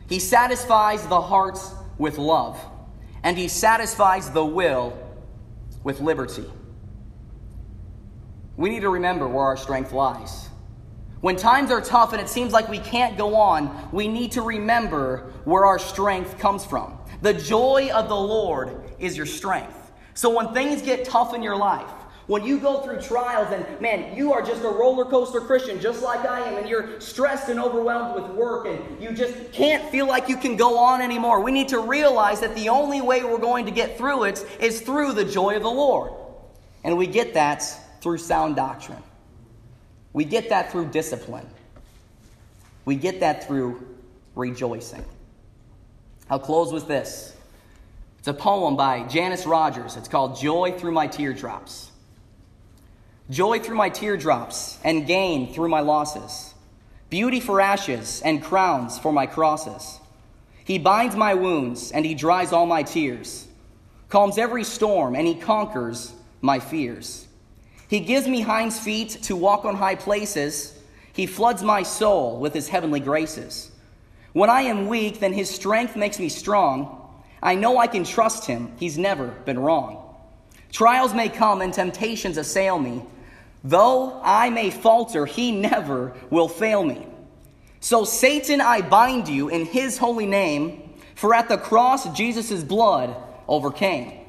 He 0.10 0.20
satisfies 0.20 1.08
the 1.08 1.22
hearts 1.22 1.74
with 1.98 2.18
love, 2.18 2.60
and 3.26 3.38
He 3.38 3.48
satisfies 3.48 4.30
the 4.30 4.46
will 4.46 4.98
with 5.84 6.00
liberty. 6.00 6.46
We 8.56 8.70
need 8.70 8.82
to 8.82 8.90
remember 8.90 9.28
where 9.28 9.44
our 9.44 9.58
strength 9.58 9.92
lies. 9.92 10.48
When 11.22 11.36
times 11.36 11.72
are 11.72 11.82
tough 11.82 12.14
and 12.14 12.22
it 12.22 12.30
seems 12.30 12.54
like 12.54 12.70
we 12.70 12.78
can't 12.78 13.18
go 13.18 13.36
on, 13.36 13.90
we 13.92 14.08
need 14.08 14.32
to 14.34 14.44
remember 14.44 15.34
where 15.44 15.66
our 15.66 15.80
strength 15.80 16.38
comes 16.38 16.64
from. 16.64 17.00
The 17.24 17.34
joy 17.34 17.90
of 17.92 18.10
the 18.10 18.16
Lord 18.16 18.80
is 19.00 19.18
your 19.18 19.26
strength. 19.26 19.92
So 20.14 20.30
when 20.30 20.54
things 20.54 20.84
get 20.84 21.04
tough 21.04 21.34
in 21.34 21.42
your 21.42 21.56
life, 21.58 21.90
when 22.28 22.44
you 22.44 22.60
go 22.60 22.82
through 22.82 23.02
trials 23.02 23.54
and 23.54 23.80
man, 23.80 24.16
you 24.16 24.34
are 24.34 24.42
just 24.42 24.64
a 24.64 24.68
roller 24.70 25.06
coaster 25.06 25.40
Christian, 25.40 25.80
just 25.80 26.02
like 26.02 26.26
I 26.26 26.40
am, 26.48 26.58
and 26.58 26.68
you're 26.68 27.00
stressed 27.00 27.50
and 27.50 27.60
overwhelmed 27.60 28.16
with 28.16 28.32
work 28.32 28.66
and 28.66 29.02
you 29.02 29.12
just 29.12 29.52
can't 29.52 29.88
feel 29.92 30.08
like 30.08 30.28
you 30.28 30.38
can 30.38 30.56
go 30.56 30.78
on 30.78 31.02
anymore, 31.02 31.42
we 31.42 31.52
need 31.52 31.68
to 31.70 31.80
realize 31.80 32.40
that 32.40 32.56
the 32.56 32.70
only 32.70 33.00
way 33.02 33.24
we're 33.24 33.38
going 33.38 33.66
to 33.66 33.72
get 33.72 33.98
through 33.98 34.24
it 34.24 34.44
is 34.60 34.82
through 34.82 35.14
the 35.14 35.26
joy 35.26 35.56
of 35.56 35.62
the 35.62 35.70
Lord. 35.70 36.14
And 36.84 36.98
we 36.98 37.06
get 37.06 37.36
that 37.36 37.64
through 38.02 38.18
sound 38.18 38.56
doctrine. 38.56 39.04
We 40.14 40.26
get 40.26 40.50
that 40.50 40.72
through 40.72 40.88
discipline. 40.88 41.48
We 42.86 42.96
get 42.96 43.20
that 43.20 43.46
through 43.46 43.86
rejoicing. 44.36 45.06
I'll 46.30 46.40
close 46.40 46.74
with 46.74 46.88
this. 46.88 47.36
It's 48.20 48.28
a 48.28 48.34
poem 48.34 48.76
by 48.76 49.04
Janice 49.04 49.46
Rogers. 49.46 49.96
It's 49.96 50.08
called 50.08 50.40
Joy 50.40 50.72
Through 50.78 50.94
My 50.94 51.06
Teardrops. 51.06 51.92
Joy 53.30 53.60
through 53.60 53.78
my 53.78 53.90
teardrops 53.90 54.78
and 54.84 55.08
gain 55.08 55.52
through 55.52 55.70
my 55.70 55.80
losses. 55.80 56.54
Beauty 57.10 57.40
for 57.40 57.60
ashes 57.60 58.22
and 58.24 58.44
crowns 58.44 59.00
for 59.00 59.12
my 59.12 59.26
crosses. 59.26 60.00
He 60.64 60.78
binds 60.78 61.16
my 61.16 61.34
wounds 61.34 61.92
and 61.92 62.06
he 62.06 62.14
dries 62.14 62.52
all 62.52 62.68
my 62.68 62.84
tears, 62.84 63.48
calms 64.10 64.38
every 64.38 64.64
storm 64.64 65.16
and 65.16 65.28
he 65.28 65.34
conquers 65.34 66.14
my 66.42 66.60
fears. 66.60 67.28
He 67.88 68.00
gives 68.00 68.28
me 68.28 68.42
hinds 68.42 68.80
feet 68.80 69.10
to 69.24 69.36
walk 69.36 69.66
on 69.66 69.76
high 69.76 69.96
places. 69.96 70.78
He 71.14 71.26
floods 71.26 71.64
my 71.64 71.82
soul 71.82 72.40
with 72.40 72.54
his 72.54 72.68
heavenly 72.68 73.00
graces. 73.00 73.72
When 74.34 74.50
I 74.50 74.64
am 74.64 74.88
weak, 74.88 75.20
then 75.20 75.34
his 75.34 75.50
strength 75.50 75.96
makes 75.96 76.20
me 76.20 76.30
strong. 76.30 77.02
I 77.42 77.56
know 77.56 77.78
I 77.78 77.88
can 77.88 78.04
trust 78.04 78.46
him. 78.46 78.72
He's 78.78 78.98
never 78.98 79.28
been 79.28 79.58
wrong. 79.58 80.16
Trials 80.72 81.14
may 81.14 81.30
come 81.30 81.62
and 81.62 81.74
temptations 81.74 82.38
assail 82.38 82.78
me. 82.78 83.04
Though 83.66 84.22
I 84.24 84.52
may 84.52 84.70
falter, 84.70 85.26
he 85.26 85.52
never 85.52 86.14
will 86.30 86.48
fail 86.48 86.84
me. 86.84 87.08
So, 87.80 88.06
Satan, 88.06 88.62
I 88.62 88.82
bind 88.82 89.28
you 89.28 89.50
in 89.50 89.66
his 89.66 89.98
holy 89.98 90.28
name, 90.28 90.94
for 91.16 91.34
at 91.34 91.50
the 91.50 91.58
cross 91.58 92.08
Jesus' 92.16 92.64
blood 92.64 93.16
overcame. 93.48 94.20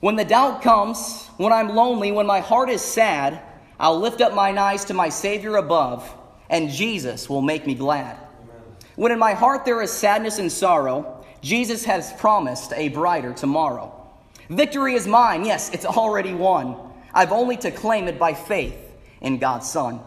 When 0.00 0.16
the 0.16 0.26
doubt 0.26 0.60
comes, 0.60 1.26
when 1.38 1.54
I'm 1.54 1.70
lonely, 1.70 2.12
when 2.12 2.26
my 2.26 2.40
heart 2.40 2.68
is 2.68 2.82
sad, 2.82 3.40
I'll 3.80 3.98
lift 3.98 4.20
up 4.20 4.34
mine 4.34 4.58
eyes 4.58 4.84
to 4.86 4.94
my 4.94 5.08
Savior 5.08 5.56
above, 5.56 6.14
and 6.50 6.68
Jesus 6.68 7.30
will 7.30 7.40
make 7.40 7.66
me 7.66 7.74
glad. 7.74 8.18
Amen. 8.42 8.62
When 8.96 9.12
in 9.12 9.18
my 9.18 9.32
heart 9.32 9.64
there 9.64 9.80
is 9.80 9.90
sadness 9.90 10.38
and 10.38 10.52
sorrow, 10.52 11.24
Jesus 11.40 11.86
has 11.86 12.12
promised 12.14 12.74
a 12.74 12.90
brighter 12.90 13.32
tomorrow. 13.32 14.06
Victory 14.50 14.94
is 14.96 15.06
mine. 15.06 15.46
Yes, 15.46 15.70
it's 15.70 15.86
already 15.86 16.34
won. 16.34 16.92
I've 17.14 17.32
only 17.32 17.56
to 17.58 17.70
claim 17.70 18.08
it 18.08 18.18
by 18.18 18.34
faith 18.34 18.76
in 19.20 19.38
God's 19.38 19.70
Son. 19.70 20.00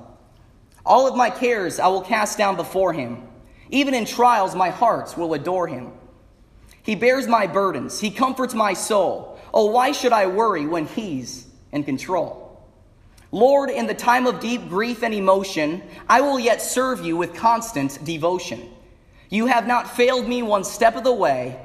All 0.85 1.07
of 1.07 1.15
my 1.15 1.29
cares 1.29 1.79
I 1.79 1.87
will 1.87 2.01
cast 2.01 2.37
down 2.37 2.55
before 2.55 2.93
him. 2.93 3.23
Even 3.69 3.93
in 3.93 4.05
trials, 4.05 4.55
my 4.55 4.69
heart 4.69 5.17
will 5.17 5.33
adore 5.33 5.67
him. 5.67 5.91
He 6.83 6.95
bears 6.95 7.27
my 7.27 7.47
burdens, 7.47 7.99
he 7.99 8.11
comforts 8.11 8.53
my 8.53 8.73
soul. 8.73 9.37
Oh, 9.53 9.65
why 9.65 9.91
should 9.91 10.13
I 10.13 10.27
worry 10.27 10.65
when 10.67 10.85
He's 10.85 11.47
in 11.71 11.83
control? 11.83 12.61
Lord, 13.31 13.69
in 13.69 13.87
the 13.87 13.93
time 13.93 14.27
of 14.27 14.39
deep 14.39 14.69
grief 14.69 15.03
and 15.03 15.13
emotion, 15.13 15.81
I 16.07 16.21
will 16.21 16.39
yet 16.39 16.61
serve 16.61 17.03
you 17.03 17.17
with 17.17 17.33
constant 17.33 18.03
devotion. 18.05 18.69
You 19.29 19.47
have 19.47 19.67
not 19.67 19.95
failed 19.95 20.27
me 20.27 20.41
one 20.43 20.63
step 20.63 20.95
of 20.95 21.03
the 21.03 21.13
way. 21.13 21.59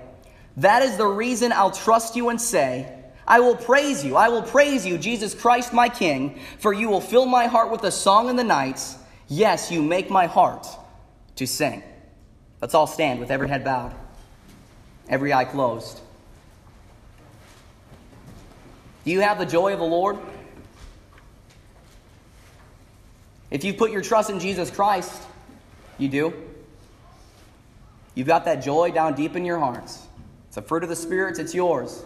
That 0.57 0.83
is 0.83 0.96
the 0.96 1.07
reason 1.07 1.52
I'll 1.52 1.70
trust 1.70 2.16
you 2.16 2.31
and 2.31 2.40
say, 2.40 3.02
I 3.26 3.40
will 3.40 3.56
praise 3.56 4.04
you. 4.04 4.16
I 4.16 4.28
will 4.28 4.42
praise 4.42 4.85
you, 4.85 4.98
Jesus 4.98 5.35
Christ, 5.35 5.72
my 5.72 5.88
King, 5.88 6.40
for 6.58 6.72
you 6.72 6.88
will 6.88 7.00
fill 7.00 7.26
my 7.26 7.46
heart 7.46 7.70
with 7.70 7.85
a 7.85 7.90
song 7.90 8.28
in 8.28 8.37
the 8.37 8.44
nights. 8.44 8.96
Yes, 9.28 9.70
you 9.70 9.82
make 9.82 10.11
my 10.11 10.26
heart 10.26 10.66
to 11.37 11.46
sing. 11.46 11.82
Let's 12.61 12.74
all 12.74 12.87
stand 12.87 13.20
with 13.20 13.30
every 13.30 13.48
head 13.48 13.64
bowed, 13.64 13.94
every 15.08 15.32
eye 15.32 15.44
closed. 15.44 16.00
Do 19.04 19.11
you 19.11 19.20
have 19.20 19.38
the 19.38 19.46
joy 19.46 19.72
of 19.72 19.78
the 19.78 19.85
Lord? 19.85 20.18
If 23.50 23.64
you 23.64 23.74
put 23.74 23.90
your 23.90 24.00
trust 24.00 24.30
in 24.30 24.40
Jesus 24.40 24.70
Christ, 24.70 25.22
you 25.98 26.08
do. 26.08 26.32
You've 28.14 28.26
got 28.26 28.44
that 28.44 28.56
joy 28.56 28.92
down 28.92 29.14
deep 29.14 29.37
in 29.37 29.44
your 29.44 29.58
hearts. 29.58 30.06
It's 30.48 30.56
a 30.56 30.62
fruit 30.62 30.82
of 30.82 30.88
the 30.88 30.96
spirits, 30.96 31.38
it's 31.38 31.54
yours. 31.54 32.04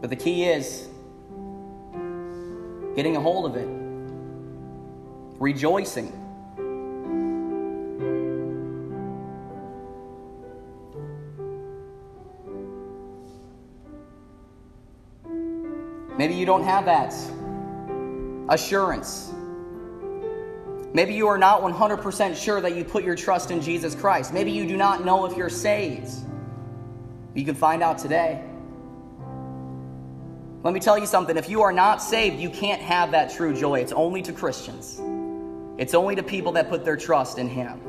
But 0.00 0.10
the 0.10 0.16
key 0.16 0.44
is 0.44 0.88
getting 2.94 3.16
a 3.16 3.20
hold 3.20 3.46
of 3.46 3.56
it, 3.56 3.68
rejoicing. 5.40 6.12
Maybe 16.16 16.34
you 16.34 16.46
don't 16.46 16.64
have 16.64 16.86
that 16.86 17.12
assurance. 18.48 19.32
Maybe 20.94 21.12
you 21.12 21.28
are 21.28 21.36
not 21.36 21.60
100% 21.60 22.42
sure 22.42 22.62
that 22.62 22.74
you 22.74 22.82
put 22.82 23.04
your 23.04 23.14
trust 23.14 23.50
in 23.50 23.60
Jesus 23.60 23.94
Christ. 23.94 24.32
Maybe 24.32 24.50
you 24.50 24.66
do 24.66 24.78
not 24.78 25.04
know 25.04 25.26
if 25.26 25.36
you're 25.36 25.50
saved. 25.50 26.10
You 27.34 27.44
can 27.44 27.54
find 27.54 27.82
out 27.82 27.98
today. 27.98 28.45
Let 30.66 30.74
me 30.74 30.80
tell 30.80 30.98
you 30.98 31.06
something. 31.06 31.36
If 31.36 31.48
you 31.48 31.62
are 31.62 31.70
not 31.70 32.02
saved, 32.02 32.40
you 32.40 32.50
can't 32.50 32.82
have 32.82 33.12
that 33.12 33.32
true 33.32 33.54
joy. 33.54 33.78
It's 33.78 33.92
only 33.92 34.20
to 34.22 34.32
Christians, 34.32 35.00
it's 35.78 35.94
only 35.94 36.16
to 36.16 36.24
people 36.24 36.50
that 36.52 36.68
put 36.68 36.84
their 36.84 36.96
trust 36.96 37.38
in 37.38 37.48
Him. 37.48 37.80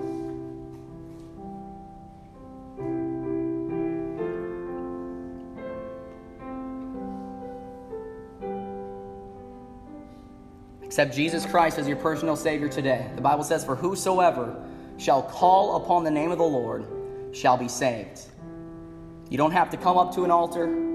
Accept 10.83 11.15
Jesus 11.15 11.47
Christ 11.47 11.79
as 11.79 11.87
your 11.87 11.97
personal 11.97 12.35
Savior 12.35 12.69
today. 12.69 13.09
The 13.15 13.21
Bible 13.21 13.43
says, 13.43 13.65
For 13.65 13.75
whosoever 13.75 14.55
shall 14.97 15.23
call 15.23 15.77
upon 15.77 16.03
the 16.03 16.11
name 16.11 16.29
of 16.29 16.37
the 16.37 16.43
Lord 16.43 16.85
shall 17.31 17.57
be 17.57 17.69
saved. 17.69 18.21
You 19.31 19.39
don't 19.39 19.49
have 19.49 19.71
to 19.71 19.77
come 19.77 19.97
up 19.97 20.13
to 20.13 20.25
an 20.25 20.29
altar. 20.29 20.86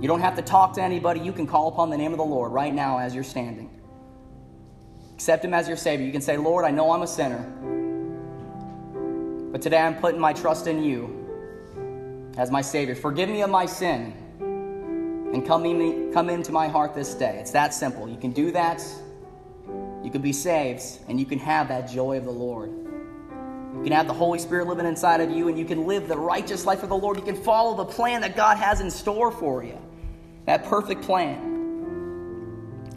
You 0.00 0.08
don't 0.08 0.20
have 0.20 0.36
to 0.36 0.42
talk 0.42 0.74
to 0.74 0.82
anybody. 0.82 1.20
You 1.20 1.32
can 1.32 1.46
call 1.46 1.68
upon 1.68 1.90
the 1.90 1.96
name 1.96 2.12
of 2.12 2.18
the 2.18 2.24
Lord 2.24 2.52
right 2.52 2.74
now 2.74 2.98
as 2.98 3.14
you're 3.14 3.24
standing. 3.24 3.70
Accept 5.14 5.44
Him 5.44 5.54
as 5.54 5.68
your 5.68 5.76
Savior. 5.76 6.04
You 6.04 6.12
can 6.12 6.20
say, 6.20 6.36
Lord, 6.36 6.64
I 6.64 6.70
know 6.70 6.90
I'm 6.90 7.02
a 7.02 7.06
sinner. 7.06 7.40
But 9.50 9.62
today 9.62 9.78
I'm 9.78 9.96
putting 9.96 10.20
my 10.20 10.32
trust 10.32 10.66
in 10.66 10.82
you 10.82 12.32
as 12.36 12.50
my 12.50 12.60
Savior. 12.60 12.94
Forgive 12.94 13.28
me 13.28 13.42
of 13.42 13.50
my 13.50 13.66
sin 13.66 14.12
and 15.32 15.46
come, 15.46 15.64
in, 15.64 16.12
come 16.12 16.28
into 16.28 16.52
my 16.52 16.68
heart 16.68 16.94
this 16.94 17.14
day. 17.14 17.38
It's 17.40 17.52
that 17.52 17.72
simple. 17.72 18.08
You 18.08 18.16
can 18.16 18.32
do 18.32 18.50
that. 18.50 18.82
You 20.02 20.10
can 20.10 20.20
be 20.20 20.32
saved, 20.32 20.82
and 21.08 21.18
you 21.18 21.24
can 21.24 21.38
have 21.38 21.68
that 21.68 21.88
joy 21.88 22.18
of 22.18 22.24
the 22.24 22.30
Lord. 22.30 22.83
You 23.76 23.82
can 23.82 23.92
have 23.92 24.06
the 24.06 24.14
Holy 24.14 24.38
Spirit 24.38 24.66
living 24.66 24.86
inside 24.86 25.20
of 25.20 25.30
you, 25.30 25.48
and 25.48 25.58
you 25.58 25.64
can 25.64 25.86
live 25.86 26.08
the 26.08 26.16
righteous 26.16 26.64
life 26.64 26.82
of 26.82 26.88
the 26.88 26.96
Lord. 26.96 27.16
You 27.16 27.24
can 27.24 27.36
follow 27.36 27.76
the 27.76 27.84
plan 27.84 28.20
that 28.22 28.36
God 28.36 28.56
has 28.56 28.80
in 28.80 28.90
store 28.90 29.30
for 29.30 29.62
you. 29.64 29.78
That 30.46 30.64
perfect 30.64 31.02
plan. 31.02 31.50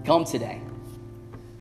Come 0.05 0.23
today. 0.23 0.61